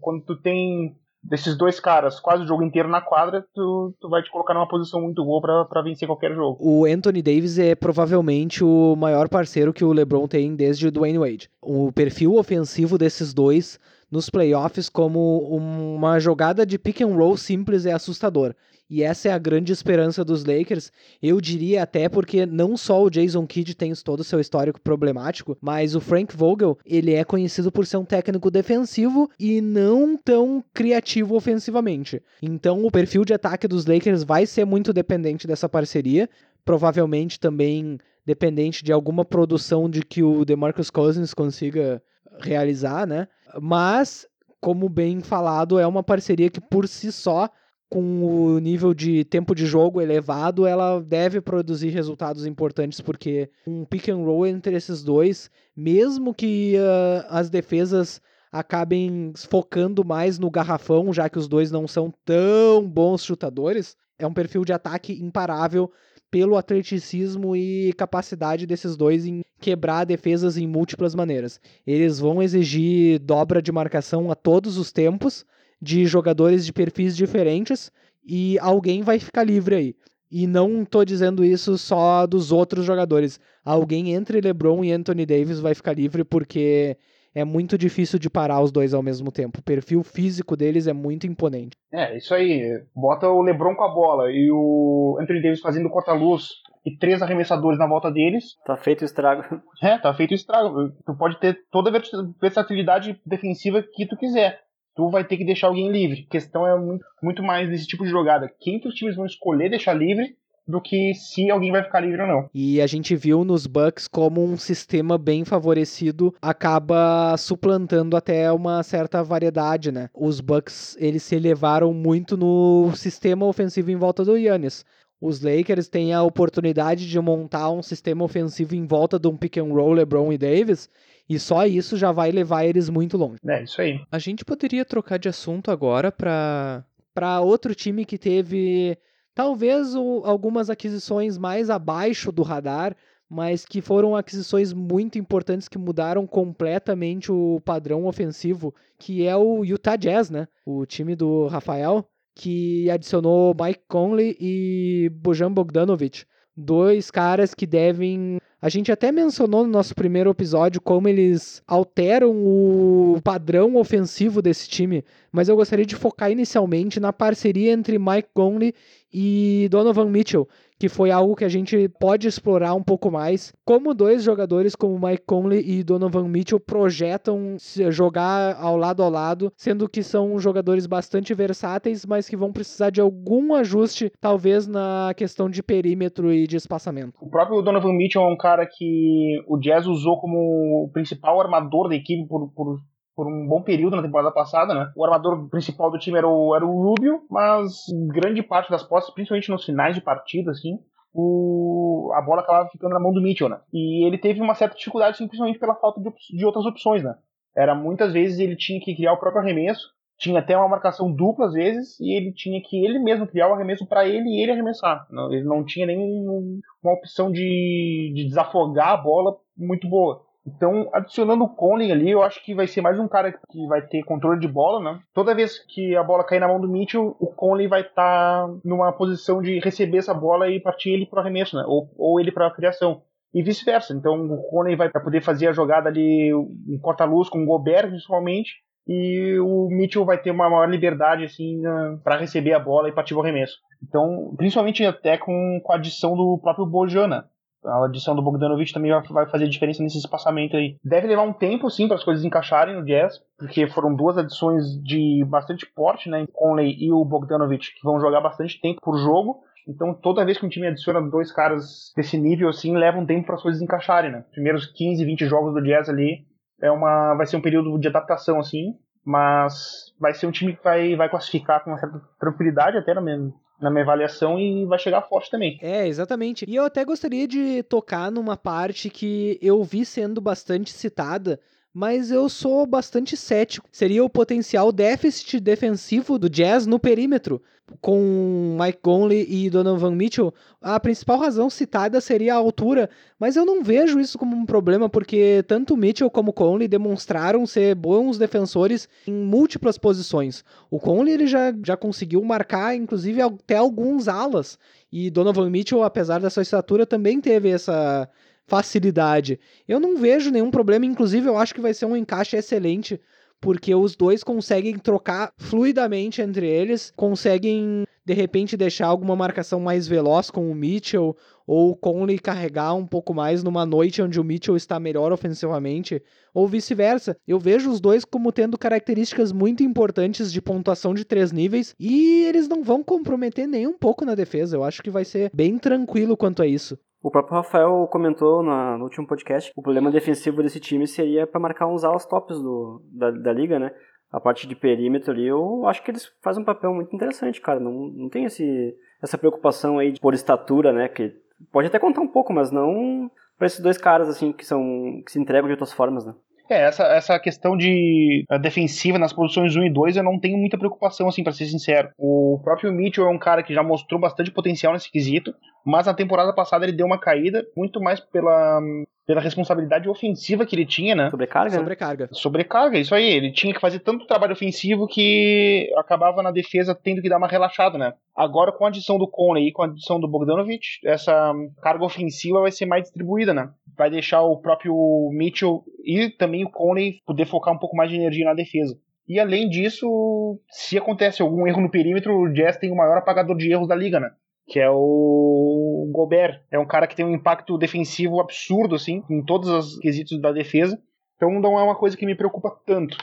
[0.00, 0.96] quando tu tem
[1.28, 4.68] desses dois caras quase o jogo inteiro na quadra, tu, tu vai te colocar numa
[4.68, 6.56] posição muito boa para vencer qualquer jogo.
[6.60, 11.18] O Anthony Davis é provavelmente o maior parceiro que o LeBron tem desde o Dwayne
[11.18, 11.50] Wade.
[11.68, 17.84] O perfil ofensivo desses dois nos playoffs como uma jogada de pick and roll simples
[17.84, 18.54] é assustador.
[18.88, 20.92] E essa é a grande esperança dos Lakers.
[21.20, 25.58] Eu diria até porque não só o Jason Kidd tem todo o seu histórico problemático,
[25.60, 30.62] mas o Frank Vogel, ele é conhecido por ser um técnico defensivo e não tão
[30.72, 32.22] criativo ofensivamente.
[32.40, 36.30] Então o perfil de ataque dos Lakers vai ser muito dependente dessa parceria,
[36.64, 42.02] provavelmente também dependente de alguma produção de que o DeMarcus Cousins consiga
[42.40, 43.28] realizar, né?
[43.60, 44.26] Mas,
[44.60, 47.48] como bem falado, é uma parceria que por si só
[47.88, 53.84] com o nível de tempo de jogo elevado, ela deve produzir resultados importantes, porque um
[53.84, 60.50] pick and roll entre esses dois, mesmo que uh, as defesas acabem focando mais no
[60.50, 65.12] garrafão, já que os dois não são tão bons chutadores, é um perfil de ataque
[65.22, 65.90] imparável
[66.36, 71.58] pelo atleticismo e capacidade desses dois em quebrar defesas em múltiplas maneiras.
[71.86, 75.46] Eles vão exigir dobra de marcação a todos os tempos,
[75.80, 77.90] de jogadores de perfis diferentes
[78.22, 79.96] e alguém vai ficar livre aí.
[80.30, 83.40] E não tô dizendo isso só dos outros jogadores.
[83.64, 86.98] Alguém entre LeBron e Anthony Davis vai ficar livre porque
[87.36, 89.60] é muito difícil de parar os dois ao mesmo tempo.
[89.60, 91.76] O perfil físico deles é muito imponente.
[91.92, 92.82] É, isso aí.
[92.94, 96.48] Bota o LeBron com a bola e o Anthony Davis fazendo corta-luz
[96.86, 98.56] e três arremessadores na volta deles.
[98.64, 99.42] Tá feito o estrago.
[99.82, 100.90] É, tá feito o estrago.
[101.04, 102.02] Tu pode ter toda a
[102.40, 104.64] versatilidade defensiva que tu quiser
[104.96, 106.24] tu vai ter que deixar alguém livre.
[106.26, 108.50] A questão é muito, muito mais desse tipo de jogada.
[108.58, 110.34] Quem que os times vão escolher deixar livre
[110.66, 112.50] do que se alguém vai ficar livre ou não.
[112.52, 118.82] E a gente viu nos Bucks como um sistema bem favorecido acaba suplantando até uma
[118.82, 120.10] certa variedade, né?
[120.14, 124.84] Os Bucks, eles se elevaram muito no sistema ofensivo em volta do Yannis.
[125.20, 129.56] Os Lakers têm a oportunidade de montar um sistema ofensivo em volta de um pick
[129.56, 130.90] and roll LeBron e Davis
[131.28, 133.38] e só isso já vai levar eles muito longe.
[133.46, 134.00] É, isso aí.
[134.10, 138.98] A gente poderia trocar de assunto agora para para outro time que teve
[139.36, 142.96] talvez o, algumas aquisições mais abaixo do radar,
[143.28, 149.62] mas que foram aquisições muito importantes que mudaram completamente o padrão ofensivo, que é o
[149.62, 150.48] Utah Jazz, né?
[150.64, 156.24] O time do Rafael, que adicionou Mike Conley e Bojan Bogdanovic,
[156.56, 162.32] dois caras que devem a gente até mencionou no nosso primeiro episódio como eles alteram
[162.34, 168.30] o padrão ofensivo desse time, mas eu gostaria de focar inicialmente na parceria entre Mike
[168.32, 168.74] Conley
[169.12, 173.52] e Donovan Mitchell, que foi algo que a gente pode explorar um pouco mais.
[173.64, 177.56] Como dois jogadores como Mike Conley e Donovan Mitchell projetam
[177.90, 182.90] jogar ao lado a lado, sendo que são jogadores bastante versáteis, mas que vão precisar
[182.90, 187.14] de algum ajuste, talvez na questão de perímetro e de espaçamento.
[187.20, 191.94] O próprio Donovan Mitchell é um cara que o Jazz usou como principal armador da
[191.94, 192.78] equipe por, por
[193.16, 194.92] por um bom período na temporada passada, né?
[194.94, 199.14] O armador principal do time era o, era o Rubio, mas grande parte das postas,
[199.14, 200.78] principalmente nos finais de partida, assim,
[201.14, 203.58] o, a bola acabava ficando na mão do Mitchell, né?
[203.72, 207.16] E ele teve uma certa dificuldade, principalmente pela falta de, de outras opções, né?
[207.56, 211.46] Era muitas vezes ele tinha que criar o próprio arremesso, tinha até uma marcação dupla
[211.46, 214.52] às vezes, e ele tinha que ele mesmo criar o arremesso para ele e ele
[214.52, 215.06] arremessar.
[215.30, 220.25] Ele não tinha nenhuma opção de, de desafogar a bola muito boa.
[220.46, 223.82] Então, adicionando o Conley ali, eu acho que vai ser mais um cara que vai
[223.82, 225.00] ter controle de bola, né?
[225.12, 228.54] Toda vez que a bola cair na mão do Mitchell, o Conley vai estar tá
[228.64, 231.64] numa posição de receber essa bola e partir ele para o arremesso, né?
[231.66, 233.02] Ou, ou ele para a criação.
[233.34, 233.92] E vice-versa.
[233.92, 238.54] Então, o Conley vai poder fazer a jogada ali, um corta-luz com o Gobert, principalmente,
[238.86, 241.60] e o Mitchell vai ter uma maior liberdade assim
[242.04, 243.56] para receber a bola e partir o arremesso.
[243.82, 247.28] Então, principalmente até com, com a adição do próprio Bojana.
[247.66, 250.76] A adição do Bogdanovich também vai fazer diferença nesse espaçamento aí.
[250.84, 254.64] Deve levar um tempo, sim, para as coisas encaixarem no Jazz, porque foram duas adições
[254.82, 256.26] de bastante porte, né?
[256.32, 259.40] Conley e o Bogdanovich, que vão jogar bastante tempo por jogo.
[259.68, 263.26] Então, toda vez que um time adiciona dois caras desse nível, assim, leva um tempo
[263.26, 264.24] para as coisas encaixarem, né?
[264.30, 266.24] Primeiros 15, 20 jogos do Jazz ali
[266.62, 268.74] é uma, vai ser um período de adaptação, assim,
[269.06, 273.00] mas vai ser um time que vai, vai classificar com uma certa tranquilidade até na
[273.00, 275.56] minha, na minha avaliação e vai chegar forte também.
[275.62, 276.44] É, exatamente.
[276.48, 281.38] E eu até gostaria de tocar numa parte que eu vi sendo bastante citada,
[281.76, 283.68] mas eu sou bastante cético.
[283.70, 287.42] Seria o potencial déficit defensivo do Jazz no perímetro
[287.80, 293.44] com Mike Conley e Donovan Mitchell, a principal razão citada seria a altura, mas eu
[293.44, 298.88] não vejo isso como um problema, porque tanto Mitchell como Conley demonstraram ser bons defensores
[299.06, 300.44] em múltiplas posições.
[300.70, 304.58] O Conley ele já, já conseguiu marcar, inclusive, até alguns alas,
[304.92, 308.08] e Donovan Mitchell, apesar da sua estatura, também teve essa
[308.46, 309.38] facilidade.
[309.66, 313.00] Eu não vejo nenhum problema, inclusive eu acho que vai ser um encaixe excelente
[313.40, 319.86] porque os dois conseguem trocar fluidamente entre eles, conseguem de repente deixar alguma marcação mais
[319.88, 321.16] veloz com o Mitchell
[321.46, 326.02] ou o Conley carregar um pouco mais numa noite onde o Mitchell está melhor ofensivamente,
[326.32, 327.16] ou vice-versa.
[327.26, 332.24] Eu vejo os dois como tendo características muito importantes de pontuação de três níveis e
[332.24, 334.56] eles não vão comprometer nem um pouco na defesa.
[334.56, 336.78] Eu acho que vai ser bem tranquilo quanto a isso.
[337.06, 341.40] O próprio Rafael comentou no último podcast que o problema defensivo desse time seria para
[341.40, 343.70] marcar uns alas tops do, da, da liga, né?
[344.10, 347.60] A parte de perímetro ali, eu acho que eles fazem um papel muito interessante, cara.
[347.60, 350.88] Não, não tem esse, essa preocupação aí por estatura, né?
[350.88, 351.14] Que
[351.52, 355.12] pode até contar um pouco, mas não para esses dois caras, assim, que são que
[355.12, 356.12] se entregam de outras formas, né?
[356.50, 360.58] É, essa, essa questão de defensiva nas posições 1 e 2 eu não tenho muita
[360.58, 361.90] preocupação, assim, para ser sincero.
[361.96, 365.32] O próprio Mitchell é um cara que já mostrou bastante potencial nesse quesito,
[365.66, 368.60] mas na temporada passada ele deu uma caída muito mais pela,
[369.04, 371.10] pela responsabilidade ofensiva que ele tinha, né?
[371.10, 371.50] Sobrecarga?
[371.50, 371.58] Né?
[371.58, 372.08] Sobrecarga.
[372.12, 373.04] Sobrecarga, isso aí.
[373.04, 377.26] Ele tinha que fazer tanto trabalho ofensivo que acabava na defesa tendo que dar uma
[377.26, 377.94] relaxada, né?
[378.14, 382.40] Agora, com a adição do Conley e com a adição do Bogdanovic, essa carga ofensiva
[382.40, 383.50] vai ser mais distribuída, né?
[383.76, 384.72] Vai deixar o próprio
[385.12, 388.78] Mitchell e também o Conley poder focar um pouco mais de energia na defesa.
[389.08, 393.36] E além disso, se acontece algum erro no perímetro, o Jazz tem o maior apagador
[393.36, 394.10] de erros da liga, né?
[394.46, 396.40] Que é o Gobert.
[396.50, 400.32] É um cara que tem um impacto defensivo absurdo, assim, em todos os quesitos da
[400.32, 400.80] defesa.
[401.16, 402.96] Então não é uma coisa que me preocupa tanto.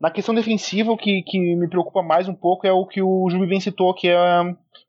[0.00, 3.28] Na questão defensiva, o que, que me preocupa mais um pouco é o que o
[3.28, 4.16] Jubi bem citou, que é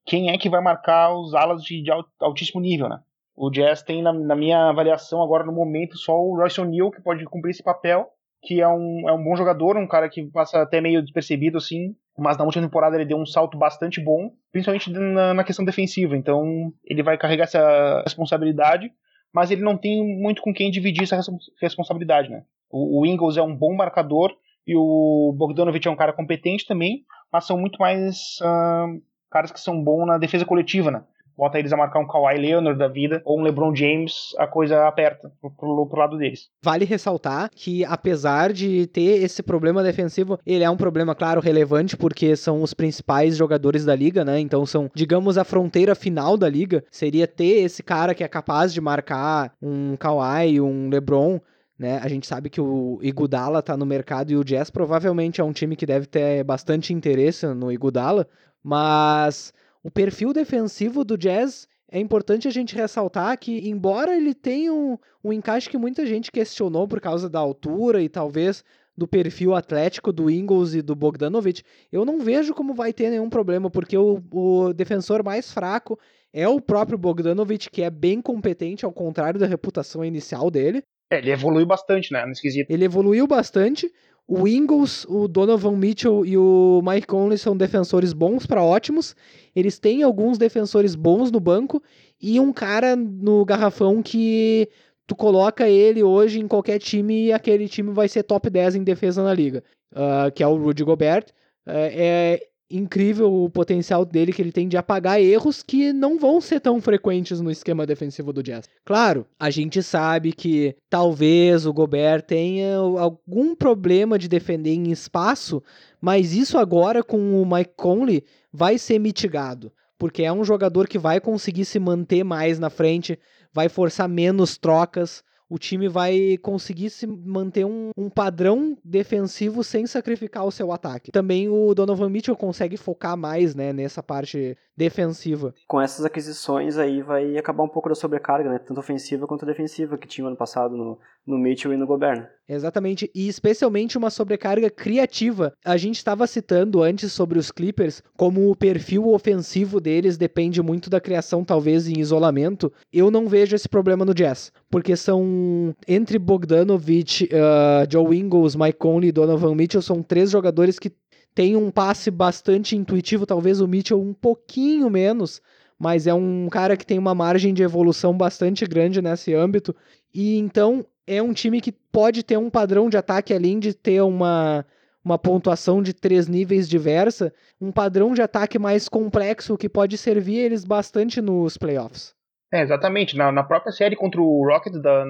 [0.06, 3.00] quem é que vai marcar os alas de, de altíssimo nível, né?
[3.36, 7.02] O Jazz tem, na, na, minha avaliação agora no momento, só o Royce O'Neal que
[7.02, 8.08] pode cumprir esse papel,
[8.42, 11.96] que é um, é um bom jogador, um cara que passa até meio despercebido, assim,
[12.18, 16.18] mas na última temporada ele deu um salto bastante bom, principalmente na, na questão defensiva.
[16.18, 18.92] Então ele vai carregar essa responsabilidade,
[19.34, 21.22] mas ele não tem muito com quem dividir essa
[21.62, 22.44] responsabilidade, né?
[22.70, 24.32] O, o Ingles é um bom marcador
[24.66, 29.60] e o Bogdanovich é um cara competente também, mas são muito mais uh, caras que
[29.60, 31.04] são bons na defesa coletiva, né?
[31.42, 34.88] Bota eles a marcar um Kawhi Leonard da vida ou um LeBron James, a coisa
[34.88, 36.52] aperta pro, pro, pro, lado deles.
[36.64, 41.98] Vale ressaltar que, apesar de ter esse problema defensivo, ele é um problema, claro, relevante,
[41.98, 44.40] porque são os principais jogadores da liga, né?
[44.40, 46.84] Então são, digamos, a fronteira final da liga.
[46.92, 51.40] Seria ter esse cara que é capaz de marcar um Kawhi, um LeBron.
[51.76, 52.00] Né?
[52.04, 55.52] A gente sabe que o Igudala tá no mercado e o Jazz provavelmente é um
[55.52, 58.28] time que deve ter bastante interesse no Igudala,
[58.64, 59.52] mas
[59.84, 64.98] o perfil defensivo do Jazz é importante a gente ressaltar que, embora ele tenha um,
[65.24, 68.64] um encaixe que muita gente questionou por causa da altura e talvez
[68.96, 73.30] do perfil atlético do Ingles e do Bogdanovich, eu não vejo como vai ter nenhum
[73.30, 76.00] problema, porque o, o defensor mais fraco
[76.34, 80.84] é o próprio Bogdanovich, que é bem competente, ao contrário da reputação inicial dele.
[81.12, 82.72] É, ele evoluiu bastante, né, no esquisito.
[82.72, 83.92] Ele evoluiu bastante,
[84.34, 89.14] o Ingles, o Donovan Mitchell e o Mike Conley são defensores bons para ótimos.
[89.54, 91.84] Eles têm alguns defensores bons no banco
[92.22, 94.70] e um cara no garrafão que
[95.06, 98.84] tu coloca ele hoje em qualquer time e aquele time vai ser top 10 em
[98.86, 101.26] defesa na liga, uh, que é o Rudy Gobert.
[101.68, 106.40] Uh, é, incrível o potencial dele que ele tem de apagar erros que não vão
[106.40, 108.70] ser tão frequentes no esquema defensivo do Jazz.
[108.86, 115.62] Claro, a gente sabe que talvez o Gobert tenha algum problema de defender em espaço,
[116.00, 120.98] mas isso agora com o Mike Conley vai ser mitigado, porque é um jogador que
[120.98, 123.20] vai conseguir se manter mais na frente,
[123.54, 129.86] vai forçar menos trocas, o time vai conseguir se manter um, um, padrão defensivo sem
[129.86, 131.12] sacrificar o seu ataque.
[131.12, 135.54] Também o Donovan Mitchell consegue focar mais né, nessa parte defensiva.
[135.68, 138.60] Com essas aquisições aí vai acabar um pouco da sobrecarga, né?
[138.60, 142.28] Tanto ofensiva quanto defensiva que tinha ano passado no, no Mitchell e no Gobert.
[142.48, 145.54] Exatamente, e especialmente uma sobrecarga criativa.
[145.64, 150.90] A gente estava citando antes sobre os Clippers como o perfil ofensivo deles depende muito
[150.90, 152.72] da criação, talvez em isolamento.
[152.92, 158.78] Eu não vejo esse problema no Jazz, porque são entre Bogdanovich, uh, Joe Ingles, Mike
[158.78, 160.92] Conley e Donovan Mitchell são três jogadores que
[161.34, 165.42] tem um passe bastante intuitivo, talvez o Mitchell um pouquinho menos,
[165.80, 169.76] mas é um cara que tem uma margem de evolução bastante grande nesse âmbito.
[170.14, 174.02] E então é um time que pode ter um padrão de ataque além de ter
[174.02, 174.66] uma,
[175.04, 180.38] uma pontuação de três níveis diversa, um padrão de ataque mais complexo que pode servir
[180.38, 182.14] eles bastante nos playoffs.
[182.54, 183.16] É, exatamente.
[183.16, 185.06] Na, na própria série contra o Rockets, da,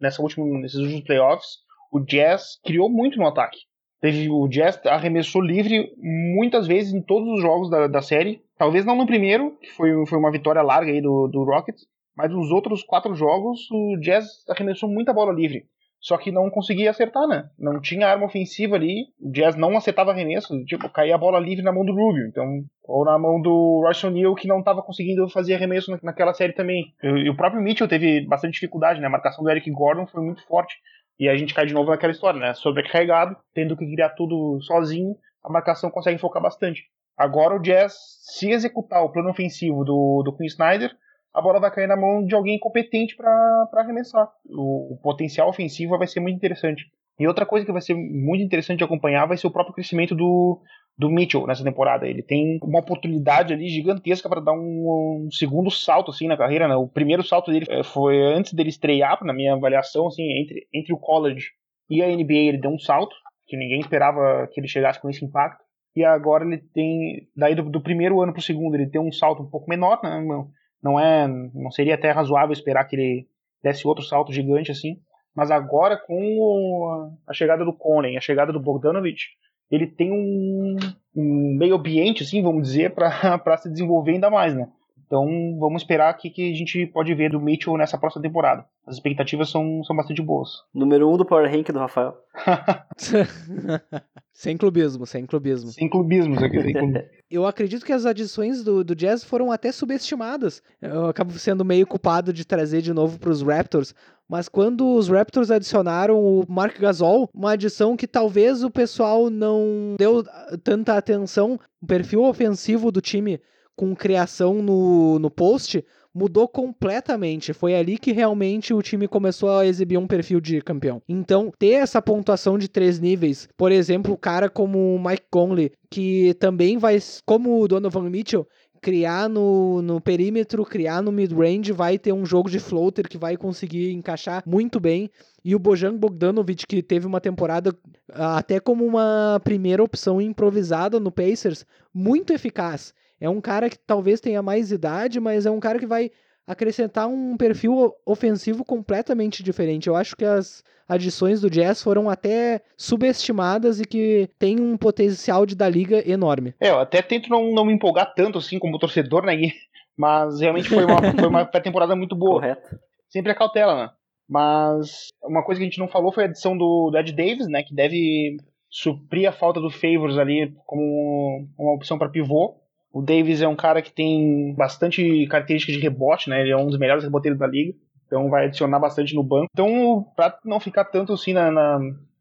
[0.00, 1.58] nessa última, nesses últimos playoffs,
[1.92, 3.58] o Jazz criou muito no ataque.
[4.00, 8.40] Teve, o Jazz arremessou livre muitas vezes em todos os jogos da, da série.
[8.56, 11.86] Talvez não no primeiro, que foi, foi uma vitória larga aí do, do Rockets,
[12.16, 15.66] mas nos outros quatro jogos o Jazz arremessou muita bola livre.
[16.00, 17.50] Só que não conseguia acertar, né?
[17.58, 19.04] Não tinha arma ofensiva ali.
[19.20, 20.64] O Jazz não acertava arremesso.
[20.64, 22.26] Tipo, caía a bola livre na mão do Rubio.
[22.26, 26.54] Então, ou na mão do Russell Neal, que não estava conseguindo fazer arremesso naquela série
[26.54, 26.94] também.
[27.02, 29.08] E o próprio Mitchell teve bastante dificuldade, né?
[29.08, 30.74] A marcação do Eric Gordon foi muito forte.
[31.20, 32.54] E a gente cai de novo naquela história, né?
[32.54, 35.14] Sobrecarregado, tendo que criar tudo sozinho,
[35.44, 36.84] a marcação consegue focar bastante.
[37.14, 37.92] Agora o Jazz,
[38.22, 40.90] se executar o plano ofensivo do, do Queen Snyder,
[41.34, 44.30] a bola vai cair na mão de alguém competente para arremessar.
[44.48, 46.86] O, o, potencial ofensivo vai ser muito interessante.
[47.18, 50.14] E outra coisa que vai ser muito interessante de acompanhar vai ser o próprio crescimento
[50.14, 50.58] do,
[50.96, 52.06] do Mitchell nessa temporada.
[52.06, 56.68] Ele tem uma oportunidade ali gigantesca para dar um, um, segundo salto assim na carreira.
[56.68, 56.76] Né?
[56.76, 60.92] O primeiro salto dele eh, foi antes dele estrear, na minha avaliação, assim, entre, entre
[60.92, 61.46] o college
[61.90, 63.14] e a NBA ele deu um salto
[63.46, 65.62] que ninguém esperava que ele chegasse com esse impacto.
[65.96, 69.10] E agora ele tem, daí do, do primeiro ano para o segundo, ele tem um
[69.10, 70.24] salto um pouco menor, né?
[70.24, 70.48] não,
[70.80, 73.26] não é, não seria até razoável esperar que ele
[73.60, 75.00] desse outro salto gigante assim.
[75.34, 79.30] Mas agora com a chegada do Konen, a chegada do Bogdanovich,
[79.70, 80.76] ele tem um,
[81.14, 83.10] um meio ambiente, assim, vamos dizer, para
[83.58, 84.68] se desenvolver ainda mais, né?
[85.10, 85.26] Então
[85.58, 88.64] vamos esperar o que, que a gente pode ver do Mitchell nessa próxima temporada.
[88.86, 90.50] As expectativas são, são bastante boas.
[90.72, 92.14] Número 1 um do Power Rank do Rafael.
[94.32, 95.72] sem clubismo, sem clubismo.
[95.72, 97.02] Sem clubismo, sem clubismo.
[97.28, 100.62] Eu acredito que as adições do, do Jazz foram até subestimadas.
[100.80, 103.92] Eu acabo sendo meio culpado de trazer de novo para os Raptors,
[104.30, 109.96] mas quando os Raptors adicionaram o Mark Gasol, uma adição que talvez o pessoal não
[109.98, 110.22] deu
[110.62, 113.40] tanta atenção, o perfil ofensivo do time
[113.74, 117.52] com criação no, no post mudou completamente.
[117.52, 121.02] Foi ali que realmente o time começou a exibir um perfil de campeão.
[121.08, 125.72] Então, ter essa pontuação de três níveis, por exemplo, o cara como o Mike Conley,
[125.90, 128.46] que também vai, como o Donovan Mitchell,
[128.80, 133.36] criar no, no perímetro, criar no mid-range, vai ter um jogo de floater que vai
[133.36, 135.10] conseguir encaixar muito bem.
[135.44, 137.76] E o Bojan Bogdanovic, que teve uma temporada
[138.12, 142.94] até como uma primeira opção improvisada no Pacers, muito eficaz.
[143.20, 146.10] É um cara que talvez tenha mais idade, mas é um cara que vai
[146.50, 149.86] acrescentar um perfil ofensivo completamente diferente.
[149.86, 155.46] Eu acho que as adições do Jazz foram até subestimadas e que tem um potencial
[155.46, 156.52] de dar liga enorme.
[156.60, 159.52] É, eu até tento não, não me empolgar tanto assim como torcedor, né, Gui?
[159.96, 162.40] Mas realmente foi uma, foi uma pré-temporada muito boa.
[162.40, 162.80] Correto.
[163.08, 163.90] Sempre a cautela, né?
[164.28, 167.46] Mas uma coisa que a gente não falou foi a adição do, do Ed Davis,
[167.46, 167.62] né?
[167.62, 168.36] Que deve
[168.68, 172.59] suprir a falta do Favors ali como uma opção para pivô.
[172.92, 176.40] O Davis é um cara que tem bastante características de rebote, né?
[176.40, 177.72] Ele é um dos melhores reboteiros da liga.
[178.06, 179.46] Então vai adicionar bastante no banco.
[179.52, 181.78] Então, para não ficar tanto assim na, na,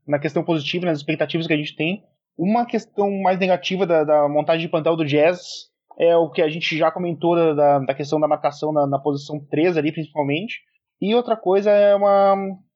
[0.07, 2.03] na, questão positiva, nas expectativas que a gente tem,
[2.37, 6.47] uma questão mais negativa da, da montagem de plantel do Jazz é o que a
[6.47, 10.61] gente já comentou da, da questão da marcação na, na, posição 3 ali, principalmente.
[11.01, 12.35] E outra coisa é uma.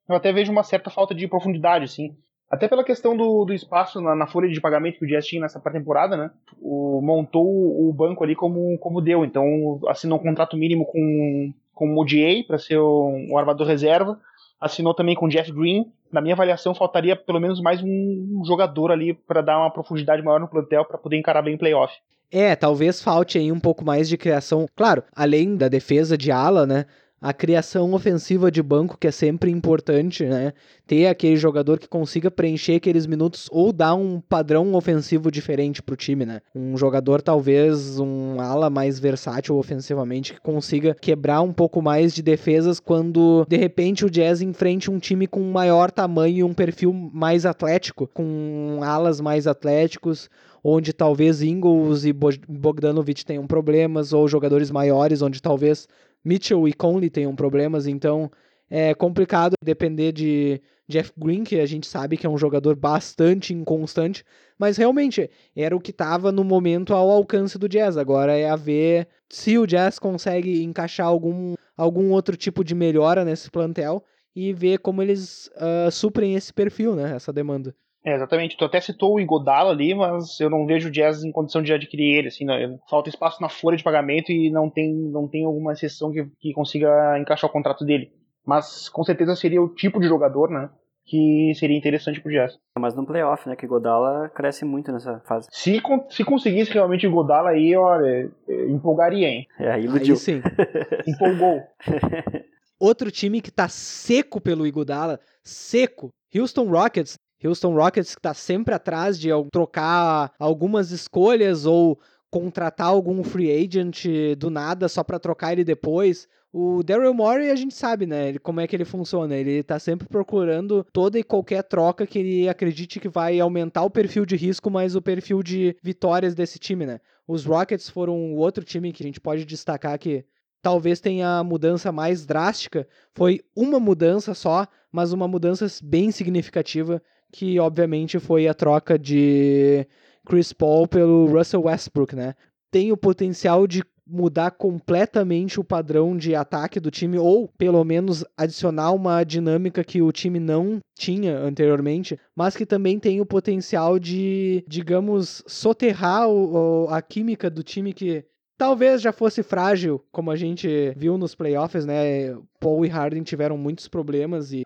[0.09, 2.17] Eu até vejo uma certa falta de profundidade, assim.
[2.53, 5.41] Até pela questão do, do espaço na, na, folha de pagamento que o Jazz tinha
[5.41, 6.29] nessa pré-temporada, né?
[6.61, 9.25] O, montou o banco ali como, como deu.
[9.25, 14.19] Então assinou um contrato mínimo com, com o Modier para ser um, armador reserva.
[14.61, 15.91] Assinou também com o Jeff Green.
[16.11, 20.39] Na minha avaliação, faltaria pelo menos mais um jogador ali para dar uma profundidade maior
[20.39, 21.91] no plantel para poder encarar bem o playoff.
[22.31, 24.67] É, talvez falte aí um pouco mais de criação.
[24.75, 26.85] Claro, além da defesa de ala, né?
[27.24, 30.51] A criação ofensiva de banco, que é sempre importante, né?
[30.86, 35.95] Ter aquele jogador que consiga preencher aqueles minutos ou dar um padrão ofensivo diferente pro
[35.95, 36.41] time, né?
[36.53, 42.21] Um jogador, talvez, um ala mais versátil ofensivamente, que consiga quebrar um pouco mais de
[42.21, 46.91] defesas quando, de repente, o Jazz enfrente um time com maior tamanho e um perfil
[46.91, 50.30] mais atlético, com alas mais atléticos,
[50.61, 55.88] onde talvez Ingles e Bogdanovic tenham problemas, ou jogadores maiores, onde talvez
[56.24, 58.32] Mitchell e Conley tenham problemas, então
[58.69, 63.53] é complicado depender de Jeff Green, que a gente sabe que é um jogador bastante
[63.53, 64.24] inconstante,
[64.57, 67.97] mas realmente era o que estava no momento ao alcance do Jazz.
[67.97, 73.24] Agora é a ver se o Jazz consegue encaixar algum, algum outro tipo de melhora
[73.24, 74.03] nesse plantel
[74.36, 77.76] e ver como eles uh, suprem esse perfil, né, essa demanda.
[78.05, 78.57] É, exatamente.
[78.57, 81.73] Tu até citou o Igodala ali, mas eu não vejo o Jazz em condição de
[81.73, 82.27] adquirir ele.
[82.27, 82.55] Assim, não,
[82.89, 86.53] falta espaço na folha de pagamento e não tem, não tem alguma exceção que, que
[86.53, 88.11] consiga encaixar o contrato dele.
[88.45, 90.69] Mas com certeza seria o tipo de jogador, né?
[91.05, 92.57] Que seria interessante pro Jazz.
[92.77, 93.55] Mas no playoff, né?
[93.55, 95.47] Que o Godala cresce muito nessa fase.
[95.51, 98.29] Se, se conseguisse realmente o Godala aí, olha,
[98.67, 99.47] empolgaria, hein?
[99.59, 100.15] É, iludiu.
[100.15, 100.41] Aí sim.
[101.07, 101.61] Empolgou.
[102.79, 106.09] Outro time que tá seco pelo Iguodala, seco.
[106.35, 113.23] Houston Rockets Houston Rockets que está sempre atrás de trocar algumas escolhas ou contratar algum
[113.23, 114.05] free agent
[114.37, 116.27] do nada só para trocar ele depois.
[116.51, 118.29] O Daryl Morey a gente sabe, né?
[118.29, 119.35] Ele, como é que ele funciona.
[119.35, 123.89] Ele tá sempre procurando toda e qualquer troca que ele acredite que vai aumentar o
[123.89, 126.99] perfil de risco, mas o perfil de vitórias desse time, né?
[127.27, 130.25] Os Rockets foram o outro time que a gente pode destacar que
[130.61, 132.87] talvez tenha a mudança mais drástica.
[133.13, 137.01] Foi uma mudança só, mas uma mudança bem significativa
[137.34, 139.88] que obviamente foi a troca de
[140.25, 142.36] Chris Paul pelo Russell Westbrook, né?
[142.71, 148.23] Tem o potencial de mudar completamente o padrão de ataque do time, ou pelo menos
[148.38, 153.97] adicionar uma dinâmica que o time não tinha anteriormente, mas que também tem o potencial
[153.97, 158.25] de, digamos, soterrar o, a química do time que
[158.57, 162.36] talvez já fosse frágil, como a gente viu nos playoffs, né?
[162.59, 164.63] Paul e Harden tiveram muitos problemas e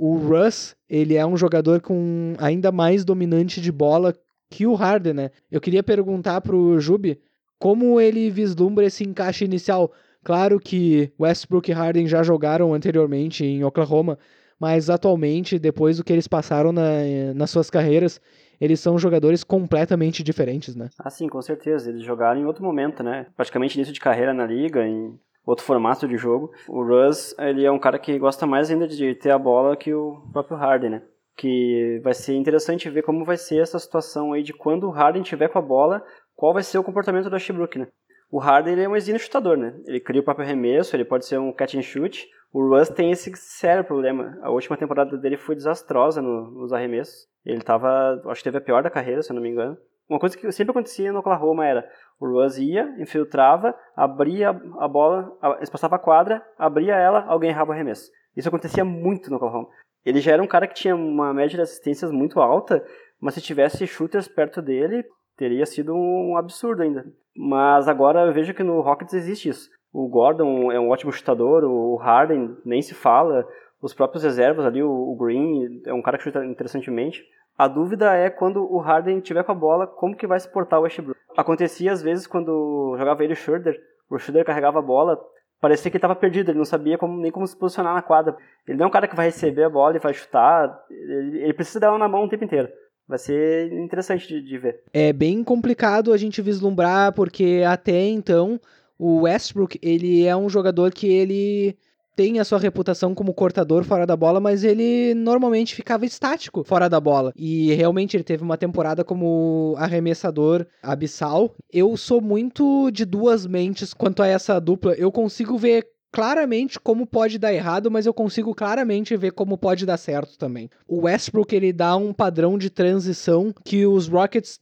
[0.00, 4.14] o Russ, ele é um jogador com ainda mais dominante de bola
[4.48, 5.30] que o Harden, né?
[5.50, 7.20] Eu queria perguntar pro Jubi
[7.58, 9.92] como ele vislumbra esse encaixe inicial.
[10.24, 14.18] Claro que Westbrook e Harden já jogaram anteriormente em Oklahoma,
[14.58, 18.20] mas atualmente, depois do que eles passaram na, nas suas carreiras,
[18.58, 20.88] eles são jogadores completamente diferentes, né?
[20.98, 21.90] Ah, sim, com certeza.
[21.90, 23.26] Eles jogaram em outro momento, né?
[23.36, 26.52] Praticamente início de carreira na liga, em outro formato de jogo.
[26.68, 29.92] O Russ, ele é um cara que gosta mais ainda de ter a bola que
[29.92, 31.02] o próprio Harden, né?
[31.36, 35.22] Que vai ser interessante ver como vai ser essa situação aí de quando o Harden
[35.22, 37.88] tiver com a bola, qual vai ser o comportamento do Ashbrook, né?
[38.30, 39.74] O Harden ele é um exímio chutador, né?
[39.86, 42.28] Ele cria o próprio arremesso, ele pode ser um catch and shoot.
[42.52, 44.38] O Russ tem esse sério problema.
[44.42, 47.28] A última temporada dele foi desastrosa no, nos arremessos.
[47.44, 49.76] Ele tava, acho que teve a pior da carreira, se eu não me engano.
[50.10, 51.88] Uma coisa que sempre acontecia no Oklahoma era
[52.18, 57.72] o Russ ia, infiltrava, abria a bola, espaçava a quadra, abria ela, alguém errava o
[57.72, 58.10] arremesso.
[58.36, 59.68] Isso acontecia muito no Oklahoma.
[60.04, 62.84] Ele já era um cara que tinha uma média de assistências muito alta,
[63.20, 65.04] mas se tivesse shooters perto dele,
[65.36, 67.06] teria sido um absurdo ainda.
[67.36, 69.70] Mas agora eu vejo que no Rockets existe isso.
[69.92, 73.46] O Gordon é um ótimo chutador, o Harden nem se fala,
[73.80, 77.24] os próprios reservas ali, o Green é um cara que chuta interessantemente.
[77.60, 80.80] A dúvida é quando o Harden tiver com a bola, como que vai se portar
[80.80, 81.20] o Westbrook.
[81.36, 85.20] Acontecia às vezes quando jogava ele o Schroeder, o Schroeder carregava a bola,
[85.60, 88.34] parecia que estava perdido, ele não sabia como, nem como se posicionar na quadra.
[88.66, 91.52] Ele não é um cara que vai receber a bola e vai chutar, ele, ele
[91.52, 92.70] precisa dar ela na mão o tempo inteiro.
[93.06, 94.82] Vai ser interessante de, de ver.
[94.90, 98.58] É bem complicado a gente vislumbrar, porque até então
[98.98, 101.76] o Westbrook, ele é um jogador que ele
[102.20, 106.86] tem a sua reputação como cortador fora da bola, mas ele normalmente ficava estático fora
[106.86, 107.32] da bola.
[107.34, 111.54] E realmente ele teve uma temporada como arremessador abissal.
[111.72, 114.92] Eu sou muito de duas mentes quanto a essa dupla.
[114.98, 119.86] Eu consigo ver claramente como pode dar errado, mas eu consigo claramente ver como pode
[119.86, 120.68] dar certo também.
[120.86, 124.58] O Westbrook ele dá um padrão de transição que os Rockets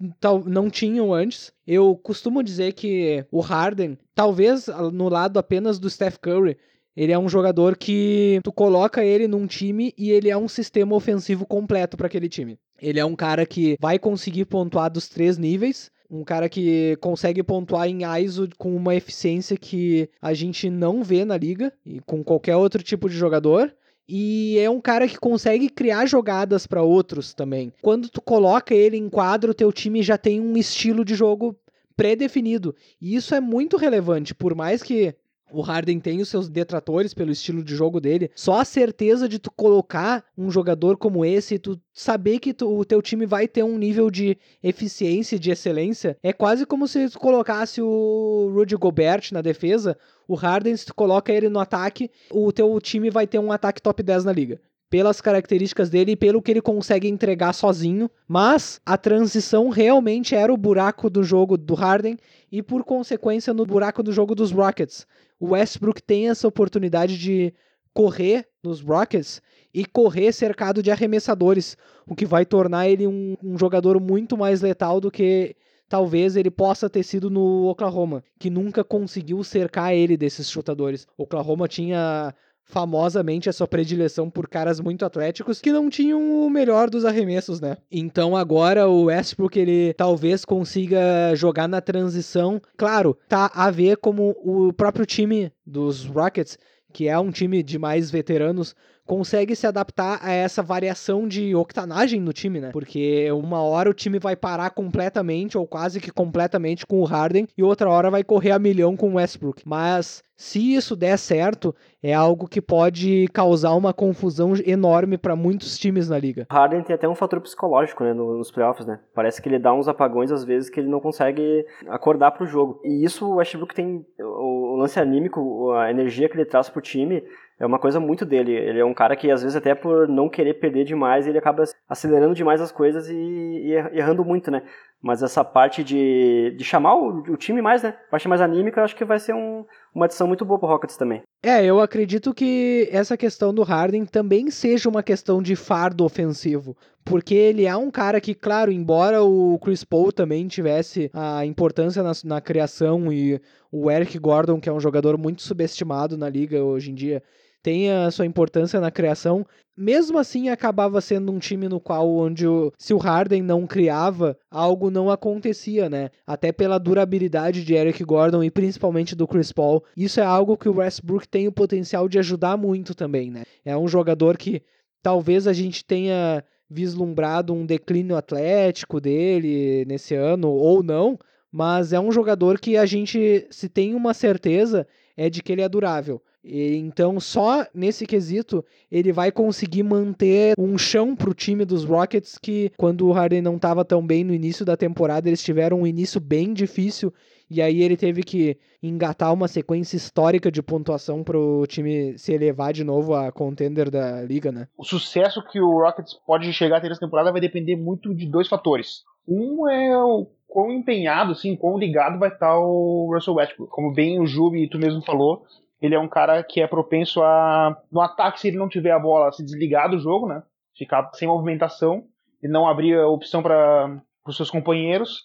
[0.46, 1.52] não tinham antes.
[1.66, 6.56] Eu costumo dizer que o Harden, talvez no lado apenas do Steph Curry,
[6.98, 10.96] ele é um jogador que tu coloca ele num time e ele é um sistema
[10.96, 12.58] ofensivo completo para aquele time.
[12.82, 17.40] Ele é um cara que vai conseguir pontuar dos três níveis, um cara que consegue
[17.44, 22.24] pontuar em ISO com uma eficiência que a gente não vê na liga e com
[22.24, 23.72] qualquer outro tipo de jogador.
[24.08, 27.72] E é um cara que consegue criar jogadas para outros também.
[27.80, 31.56] Quando tu coloca ele em quadro, teu time já tem um estilo de jogo
[31.96, 32.74] pré-definido.
[33.00, 35.14] E isso é muito relevante, por mais que
[35.50, 38.30] o Harden tem os seus detratores pelo estilo de jogo dele.
[38.34, 42.68] Só a certeza de tu colocar um jogador como esse e tu saber que tu,
[42.68, 47.08] o teu time vai ter um nível de eficiência, de excelência, é quase como se
[47.10, 49.96] tu colocasse o Rudy Gobert na defesa,
[50.26, 53.82] o Harden, se tu coloca ele no ataque, o teu time vai ter um ataque
[53.82, 58.80] top 10 na liga pelas características dele e pelo que ele consegue entregar sozinho, mas
[58.86, 62.16] a transição realmente era o buraco do jogo do Harden
[62.50, 65.06] e por consequência no buraco do jogo dos Rockets
[65.38, 67.54] o Westbrook tem essa oportunidade de
[67.94, 69.40] correr nos Rockets
[69.72, 71.76] e correr cercado de arremessadores,
[72.06, 75.56] o que vai tornar ele um, um jogador muito mais letal do que
[75.88, 81.06] talvez ele possa ter sido no Oklahoma, que nunca conseguiu cercar ele desses chutadores.
[81.16, 82.34] Oklahoma tinha
[82.68, 87.60] famosamente a sua predileção por caras muito atléticos que não tinham o melhor dos arremessos,
[87.60, 87.78] né?
[87.90, 92.60] Então agora o Westbrook ele talvez consiga jogar na transição.
[92.76, 96.58] Claro, tá a ver como o próprio time dos Rockets,
[96.92, 98.74] que é um time de mais veteranos,
[99.08, 102.70] consegue se adaptar a essa variação de octanagem no time, né?
[102.72, 107.48] Porque uma hora o time vai parar completamente ou quase que completamente com o Harden
[107.56, 109.62] e outra hora vai correr a milhão com o Westbrook.
[109.66, 115.78] Mas se isso der certo, é algo que pode causar uma confusão enorme para muitos
[115.78, 116.46] times na liga.
[116.50, 119.00] Harden tem até um fator psicológico, né, nos playoffs, né?
[119.14, 122.78] Parece que ele dá uns apagões às vezes que ele não consegue acordar pro jogo.
[122.84, 127.22] E isso o Westbrook tem o lance anímico, a energia que ele traz pro time
[127.58, 128.52] é uma coisa muito dele.
[128.52, 131.64] Ele é um cara que, às vezes, até por não querer perder demais, ele acaba
[131.88, 134.62] acelerando demais as coisas e, e errando muito, né?
[135.00, 137.94] Mas essa parte de, de chamar o, o time mais, né?
[138.08, 140.68] A parte mais anímica, eu acho que vai ser um, uma adição muito boa pro
[140.68, 141.22] Rockets também.
[141.42, 146.76] É, eu acredito que essa questão do Harden também seja uma questão de fardo ofensivo.
[147.04, 152.02] Porque ele é um cara que, claro, embora o Chris Paul também tivesse a importância
[152.02, 153.40] na, na criação e
[153.70, 157.22] o Eric Gordon, que é um jogador muito subestimado na liga hoje em dia,
[157.68, 159.44] tem a sua importância na criação.
[159.76, 164.38] Mesmo assim, acabava sendo um time no qual, onde o, se o Harden não criava,
[164.50, 166.08] algo não acontecia, né?
[166.26, 169.84] Até pela durabilidade de Eric Gordon e principalmente do Chris Paul.
[169.94, 173.42] Isso é algo que o Westbrook tem o potencial de ajudar muito também, né?
[173.62, 174.62] É um jogador que
[175.02, 181.18] talvez a gente tenha vislumbrado um declínio atlético dele nesse ano ou não,
[181.52, 184.86] mas é um jogador que a gente, se tem uma certeza,
[185.18, 186.22] é de que ele é durável.
[186.50, 192.38] Então, só nesse quesito, ele vai conseguir manter um chão para o time dos Rockets,
[192.38, 195.86] que quando o Harden não estava tão bem no início da temporada, eles tiveram um
[195.86, 197.12] início bem difícil.
[197.50, 202.32] E aí ele teve que engatar uma sequência histórica de pontuação para o time se
[202.32, 204.68] elevar de novo a contender da liga, né?
[204.76, 208.26] O sucesso que o Rockets pode chegar a ter nessa temporada vai depender muito de
[208.26, 209.02] dois fatores.
[209.26, 213.70] Um é o quão empenhado, assim, quão ligado vai estar o Russell Westbrook.
[213.70, 215.44] Como bem o Jubi e tu mesmo falou,
[215.80, 218.98] ele é um cara que é propenso a, no ataque, se ele não tiver a
[218.98, 220.42] bola, se desligar do jogo, né?
[220.76, 222.04] Ficar sem movimentação
[222.42, 225.22] e não abrir a opção para os seus companheiros.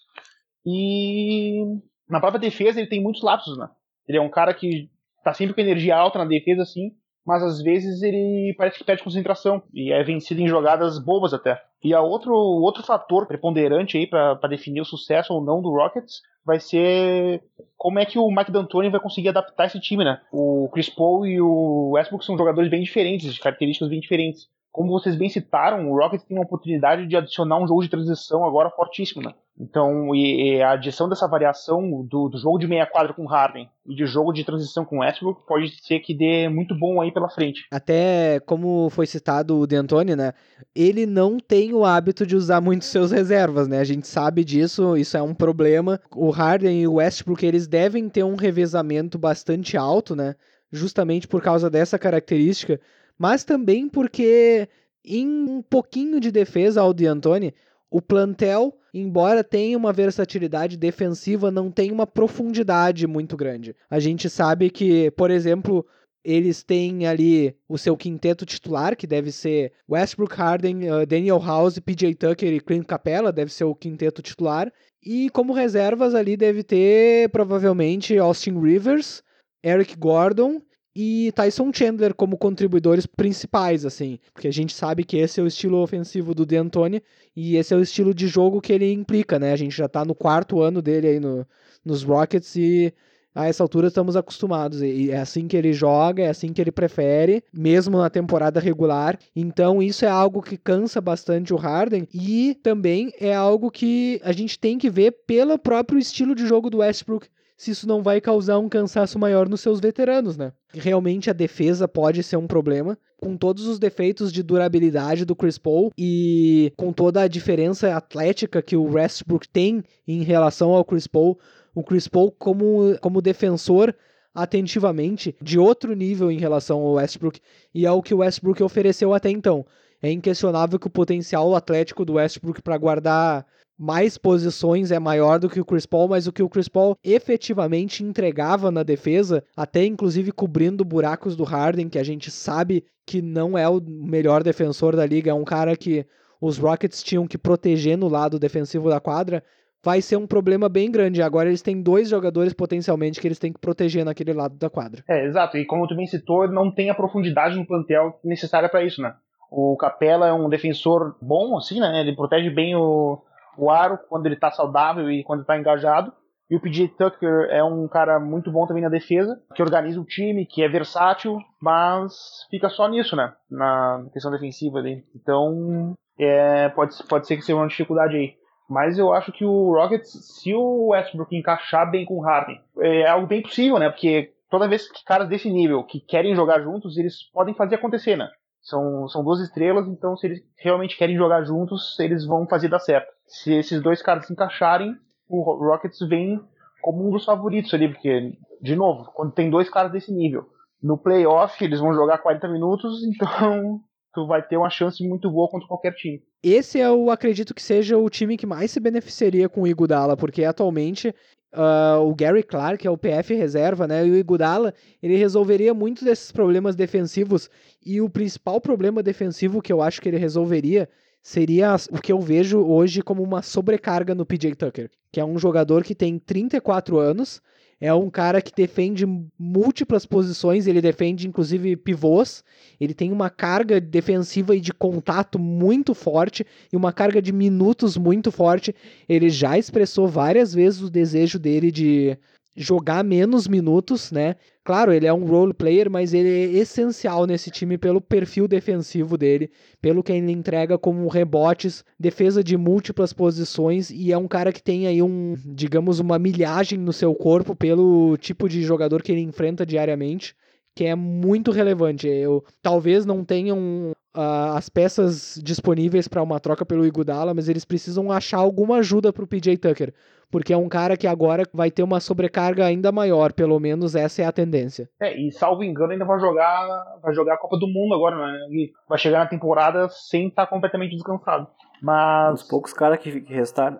[0.64, 1.64] E
[2.08, 3.68] na própria defesa ele tem muitos lapsos, né?
[4.06, 4.90] Ele é um cara que
[5.22, 6.92] tá sempre com energia alta na defesa, assim,
[7.24, 11.60] mas às vezes ele parece que perde concentração e é vencido em jogadas bobas até.
[11.82, 16.22] E a outro, outro fator preponderante aí para definir o sucesso ou não do Rockets
[16.44, 17.42] vai ser
[17.76, 20.20] como é que o Mike D'Antoni vai conseguir adaptar esse time, né?
[20.30, 24.90] O Chris Paul e o Westbrook são jogadores bem diferentes, de características bem diferentes como
[24.90, 28.68] vocês bem citaram, o Rockets tem uma oportunidade de adicionar um jogo de transição agora
[28.70, 29.32] fortíssimo, né?
[29.56, 33.70] Então, e, e a adição dessa variação do, do, jogo de meia quadra com Harden
[33.86, 37.28] e de jogo de transição com Westbrook pode ser que dê muito bom aí pela
[37.28, 37.68] frente.
[37.70, 40.32] Até como foi citado o D'Antoni, né?
[40.74, 43.78] Ele não tem o hábito de usar muito seus reservas, né?
[43.78, 46.00] A gente sabe disso, isso é um problema.
[46.16, 50.34] O Harden e o Westbrook, eles devem ter um revezamento bastante alto, né?
[50.72, 52.80] Justamente por causa dessa característica
[53.18, 54.68] mas também porque
[55.04, 57.54] em um pouquinho de defesa ao D'Antoni,
[57.90, 63.76] o plantel, embora tenha uma versatilidade defensiva, não tem uma profundidade muito grande.
[63.88, 65.86] A gente sabe que, por exemplo,
[66.24, 71.78] eles têm ali o seu quinteto titular, que deve ser Westbrook, Harden, uh, Daniel House,
[71.78, 74.72] PJ Tucker e Clint Capella, deve ser o quinteto titular.
[75.02, 79.22] E como reservas ali deve ter provavelmente Austin Rivers,
[79.62, 80.62] Eric Gordon
[80.94, 85.46] e Tyson Chandler como contribuidores principais, assim, porque a gente sabe que esse é o
[85.46, 87.02] estilo ofensivo do D'Antoni
[87.34, 89.52] e esse é o estilo de jogo que ele implica, né?
[89.52, 91.46] A gente já tá no quarto ano dele aí no,
[91.84, 92.94] nos Rockets e
[93.34, 94.80] a essa altura estamos acostumados.
[94.80, 99.18] E é assim que ele joga, é assim que ele prefere, mesmo na temporada regular.
[99.34, 104.30] Então isso é algo que cansa bastante o Harden e também é algo que a
[104.30, 107.26] gente tem que ver pelo próprio estilo de jogo do Westbrook
[107.56, 110.52] se isso não vai causar um cansaço maior nos seus veteranos, né?
[110.72, 115.56] Realmente a defesa pode ser um problema, com todos os defeitos de durabilidade do Chris
[115.56, 121.06] Paul e com toda a diferença atlética que o Westbrook tem em relação ao Chris
[121.06, 121.38] Paul,
[121.74, 123.94] o Chris Paul como, como defensor
[124.34, 127.40] atentivamente de outro nível em relação ao Westbrook
[127.72, 129.64] e ao que o Westbrook ofereceu até então.
[130.02, 133.46] É inquestionável que o potencial atlético do Westbrook para guardar
[133.78, 136.96] mais posições é maior do que o Chris Paul, mas o que o Chris Paul
[137.02, 143.20] efetivamente entregava na defesa, até inclusive cobrindo buracos do Harden, que a gente sabe que
[143.20, 146.06] não é o melhor defensor da liga, é um cara que
[146.40, 149.42] os Rockets tinham que proteger no lado defensivo da quadra,
[149.82, 151.22] vai ser um problema bem grande.
[151.22, 155.04] Agora eles têm dois jogadores potencialmente que eles têm que proteger naquele lado da quadra.
[155.08, 155.58] É, exato.
[155.58, 159.14] E como tu bem citou, não tem a profundidade no plantel necessária para isso, né?
[159.50, 162.00] O Capela é um defensor bom, assim, né?
[162.00, 163.22] Ele protege bem o,
[163.56, 166.12] o aro quando ele tá saudável e quando tá engajado.
[166.50, 170.04] E o PJ Tucker é um cara muito bom também na defesa, que organiza o
[170.04, 172.12] time, que é versátil, mas
[172.50, 173.32] fica só nisso, né?
[173.50, 175.02] Na questão defensiva ali.
[175.16, 178.34] Então, é, pode, pode ser que seja uma dificuldade aí.
[178.68, 183.06] Mas eu acho que o Rockets, se o Westbrook encaixar bem com o Harden, é
[183.08, 183.90] algo bem possível, né?
[183.90, 188.16] Porque toda vez que caras desse nível que querem jogar juntos, eles podem fazer acontecer,
[188.16, 188.28] né?
[188.64, 192.78] São, são duas estrelas, então se eles realmente querem jogar juntos, eles vão fazer dar
[192.78, 193.12] certo.
[193.26, 194.96] Se esses dois caras se encaixarem,
[195.28, 196.40] o Rockets vem
[196.82, 200.46] como um dos favoritos ali, porque, de novo, quando tem dois caras desse nível,
[200.82, 203.80] no playoff eles vão jogar 40 minutos, então
[204.14, 206.22] tu vai ter uma chance muito boa contra qualquer time.
[206.42, 210.44] esse eu acredito que seja o time que mais se beneficiaria com o Igudala, porque
[210.44, 211.14] atualmente
[211.54, 214.06] uh, o Gary Clark é o PF reserva, né?
[214.06, 217.48] E o Igudala, ele resolveria muitos desses problemas defensivos.
[217.84, 220.88] E o principal problema defensivo que eu acho que ele resolveria
[221.22, 225.38] seria o que eu vejo hoje como uma sobrecarga no PJ Tucker, que é um
[225.38, 227.40] jogador que tem 34 anos,
[227.84, 229.04] é um cara que defende
[229.38, 232.42] múltiplas posições, ele defende inclusive pivôs,
[232.80, 237.98] ele tem uma carga defensiva e de contato muito forte e uma carga de minutos
[237.98, 238.74] muito forte.
[239.06, 242.16] Ele já expressou várias vezes o desejo dele de
[242.56, 244.36] jogar menos minutos, né?
[244.64, 249.18] Claro, ele é um role player, mas ele é essencial nesse time pelo perfil defensivo
[249.18, 249.50] dele,
[249.80, 254.62] pelo que ele entrega como rebotes, defesa de múltiplas posições e é um cara que
[254.62, 259.20] tem aí um, digamos, uma milhagem no seu corpo pelo tipo de jogador que ele
[259.20, 260.34] enfrenta diariamente
[260.74, 262.08] que é muito relevante.
[262.08, 267.64] Eu talvez não tenham uh, as peças disponíveis para uma troca pelo Igudala, mas eles
[267.64, 269.94] precisam achar alguma ajuda para o PJ Tucker,
[270.30, 274.22] porque é um cara que agora vai ter uma sobrecarga ainda maior, pelo menos essa
[274.22, 274.88] é a tendência.
[275.00, 278.46] É, e salvo engano ainda vai jogar, vai jogar a Copa do Mundo agora, né?
[278.50, 281.46] E vai chegar na temporada sem estar tá completamente descansado.
[281.80, 283.78] Mas os poucos caras que, restaram.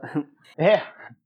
[0.56, 0.80] É,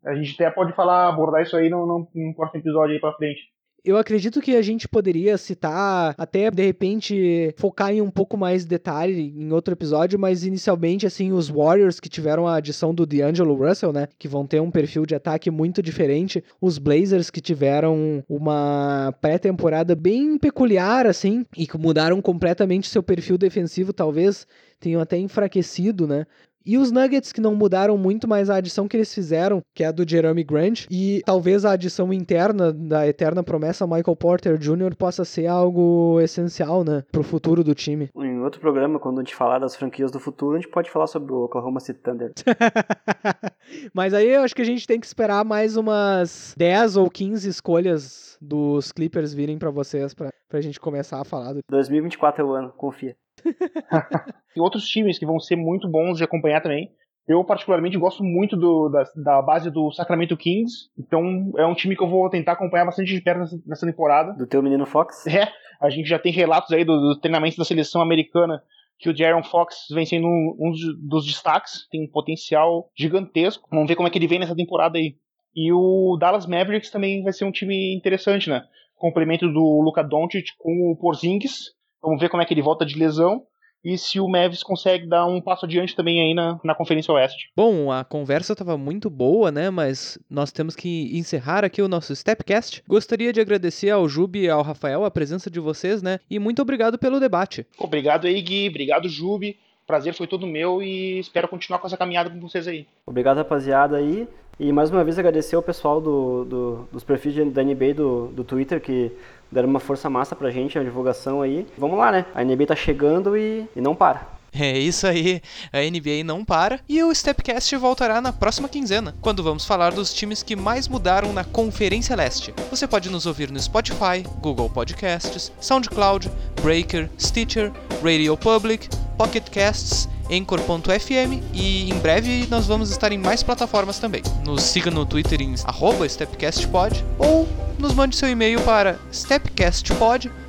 [0.06, 3.12] a gente até pode falar, abordar isso aí no, no, no próximo episódio aí pra
[3.12, 3.42] frente.
[3.84, 8.64] Eu acredito que a gente poderia citar, até de repente focar em um pouco mais
[8.64, 13.54] detalhe em outro episódio, mas inicialmente, assim, os Warriors que tiveram a adição do D'Angelo
[13.54, 14.08] Russell, né?
[14.18, 16.42] Que vão ter um perfil de ataque muito diferente.
[16.60, 23.38] Os Blazers que tiveram uma pré-temporada bem peculiar, assim, e que mudaram completamente seu perfil
[23.38, 24.46] defensivo, talvez
[24.80, 26.26] tenham até enfraquecido, né?
[26.68, 29.86] E os Nuggets que não mudaram muito, mas a adição que eles fizeram, que é
[29.86, 34.94] a do Jeremy Grant, e talvez a adição interna da eterna promessa Michael Porter Jr.
[34.94, 38.10] possa ser algo essencial, né, pro futuro do time.
[38.14, 41.06] Em outro programa, quando a gente falar das franquias do futuro, a gente pode falar
[41.06, 42.32] sobre o Oklahoma City Thunder.
[43.94, 47.48] mas aí eu acho que a gente tem que esperar mais umas 10 ou 15
[47.48, 51.54] escolhas dos Clippers virem para vocês pra, pra gente começar a falar.
[51.54, 51.60] Do...
[51.70, 53.16] 2024 é o ano, confia.
[54.56, 56.90] e outros times que vão ser muito bons de acompanhar também.
[57.28, 60.88] Eu, particularmente, gosto muito do, da, da, base do Sacramento Kings.
[60.98, 64.32] Então, é um time que eu vou tentar acompanhar bastante de perto nessa, nessa temporada.
[64.32, 65.26] Do teu menino Fox?
[65.28, 65.46] É,
[65.78, 68.62] a gente já tem relatos aí do, do treinamento da seleção americana
[68.98, 70.72] que o Jaron Fox vem sendo um, um
[71.06, 71.86] dos destaques.
[71.90, 73.68] Tem um potencial gigantesco.
[73.70, 75.14] Vamos ver como é que ele vem nessa temporada aí.
[75.54, 78.64] E o Dallas Mavericks também vai ser um time interessante, né?
[78.96, 82.98] Complemento do Luka Doncic com o Porzingis Vamos ver como é que ele volta de
[82.98, 83.42] lesão
[83.84, 87.50] e se o Mavis consegue dar um passo adiante também aí na, na Conferência Oeste.
[87.56, 89.70] Bom, a conversa estava muito boa, né?
[89.70, 92.82] Mas nós temos que encerrar aqui o nosso Stepcast.
[92.88, 96.18] Gostaria de agradecer ao Jubi e ao Rafael a presença de vocês, né?
[96.28, 97.66] E muito obrigado pelo debate.
[97.78, 98.68] Obrigado aí, Gui.
[98.68, 99.56] Obrigado, Jubi.
[99.86, 102.86] Prazer foi todo meu e espero continuar com essa caminhada com vocês aí.
[103.06, 104.28] Obrigado, rapaziada aí.
[104.60, 108.42] E mais uma vez agradecer ao pessoal do, do dos perfis da NBA do, do
[108.42, 109.12] Twitter que
[109.52, 111.64] deram uma força massa pra gente, a divulgação aí.
[111.76, 112.26] Vamos lá, né?
[112.34, 114.37] A NBA tá chegando e, e não para.
[114.52, 115.40] É isso aí,
[115.72, 120.12] a NBA não para e o Stepcast voltará na próxima quinzena, quando vamos falar dos
[120.12, 122.54] times que mais mudaram na Conferência Leste.
[122.70, 126.30] Você pode nos ouvir no Spotify, Google Podcasts, SoundCloud,
[126.62, 127.72] Breaker, Stitcher,
[128.02, 134.22] Radio Public, Pocket Casts Anchor.fm e em breve nós vamos estar em mais plataformas também.
[134.44, 138.98] Nos siga no Twitter em StepcastPod ou nos mande seu e-mail para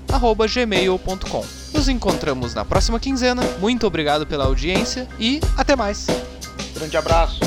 [0.10, 1.46] stepcastpod.gmail.com.
[1.74, 3.44] Nos encontramos na próxima quinzena.
[3.60, 6.08] Muito obrigado pela audiência e até mais.
[6.74, 7.40] Grande abraço.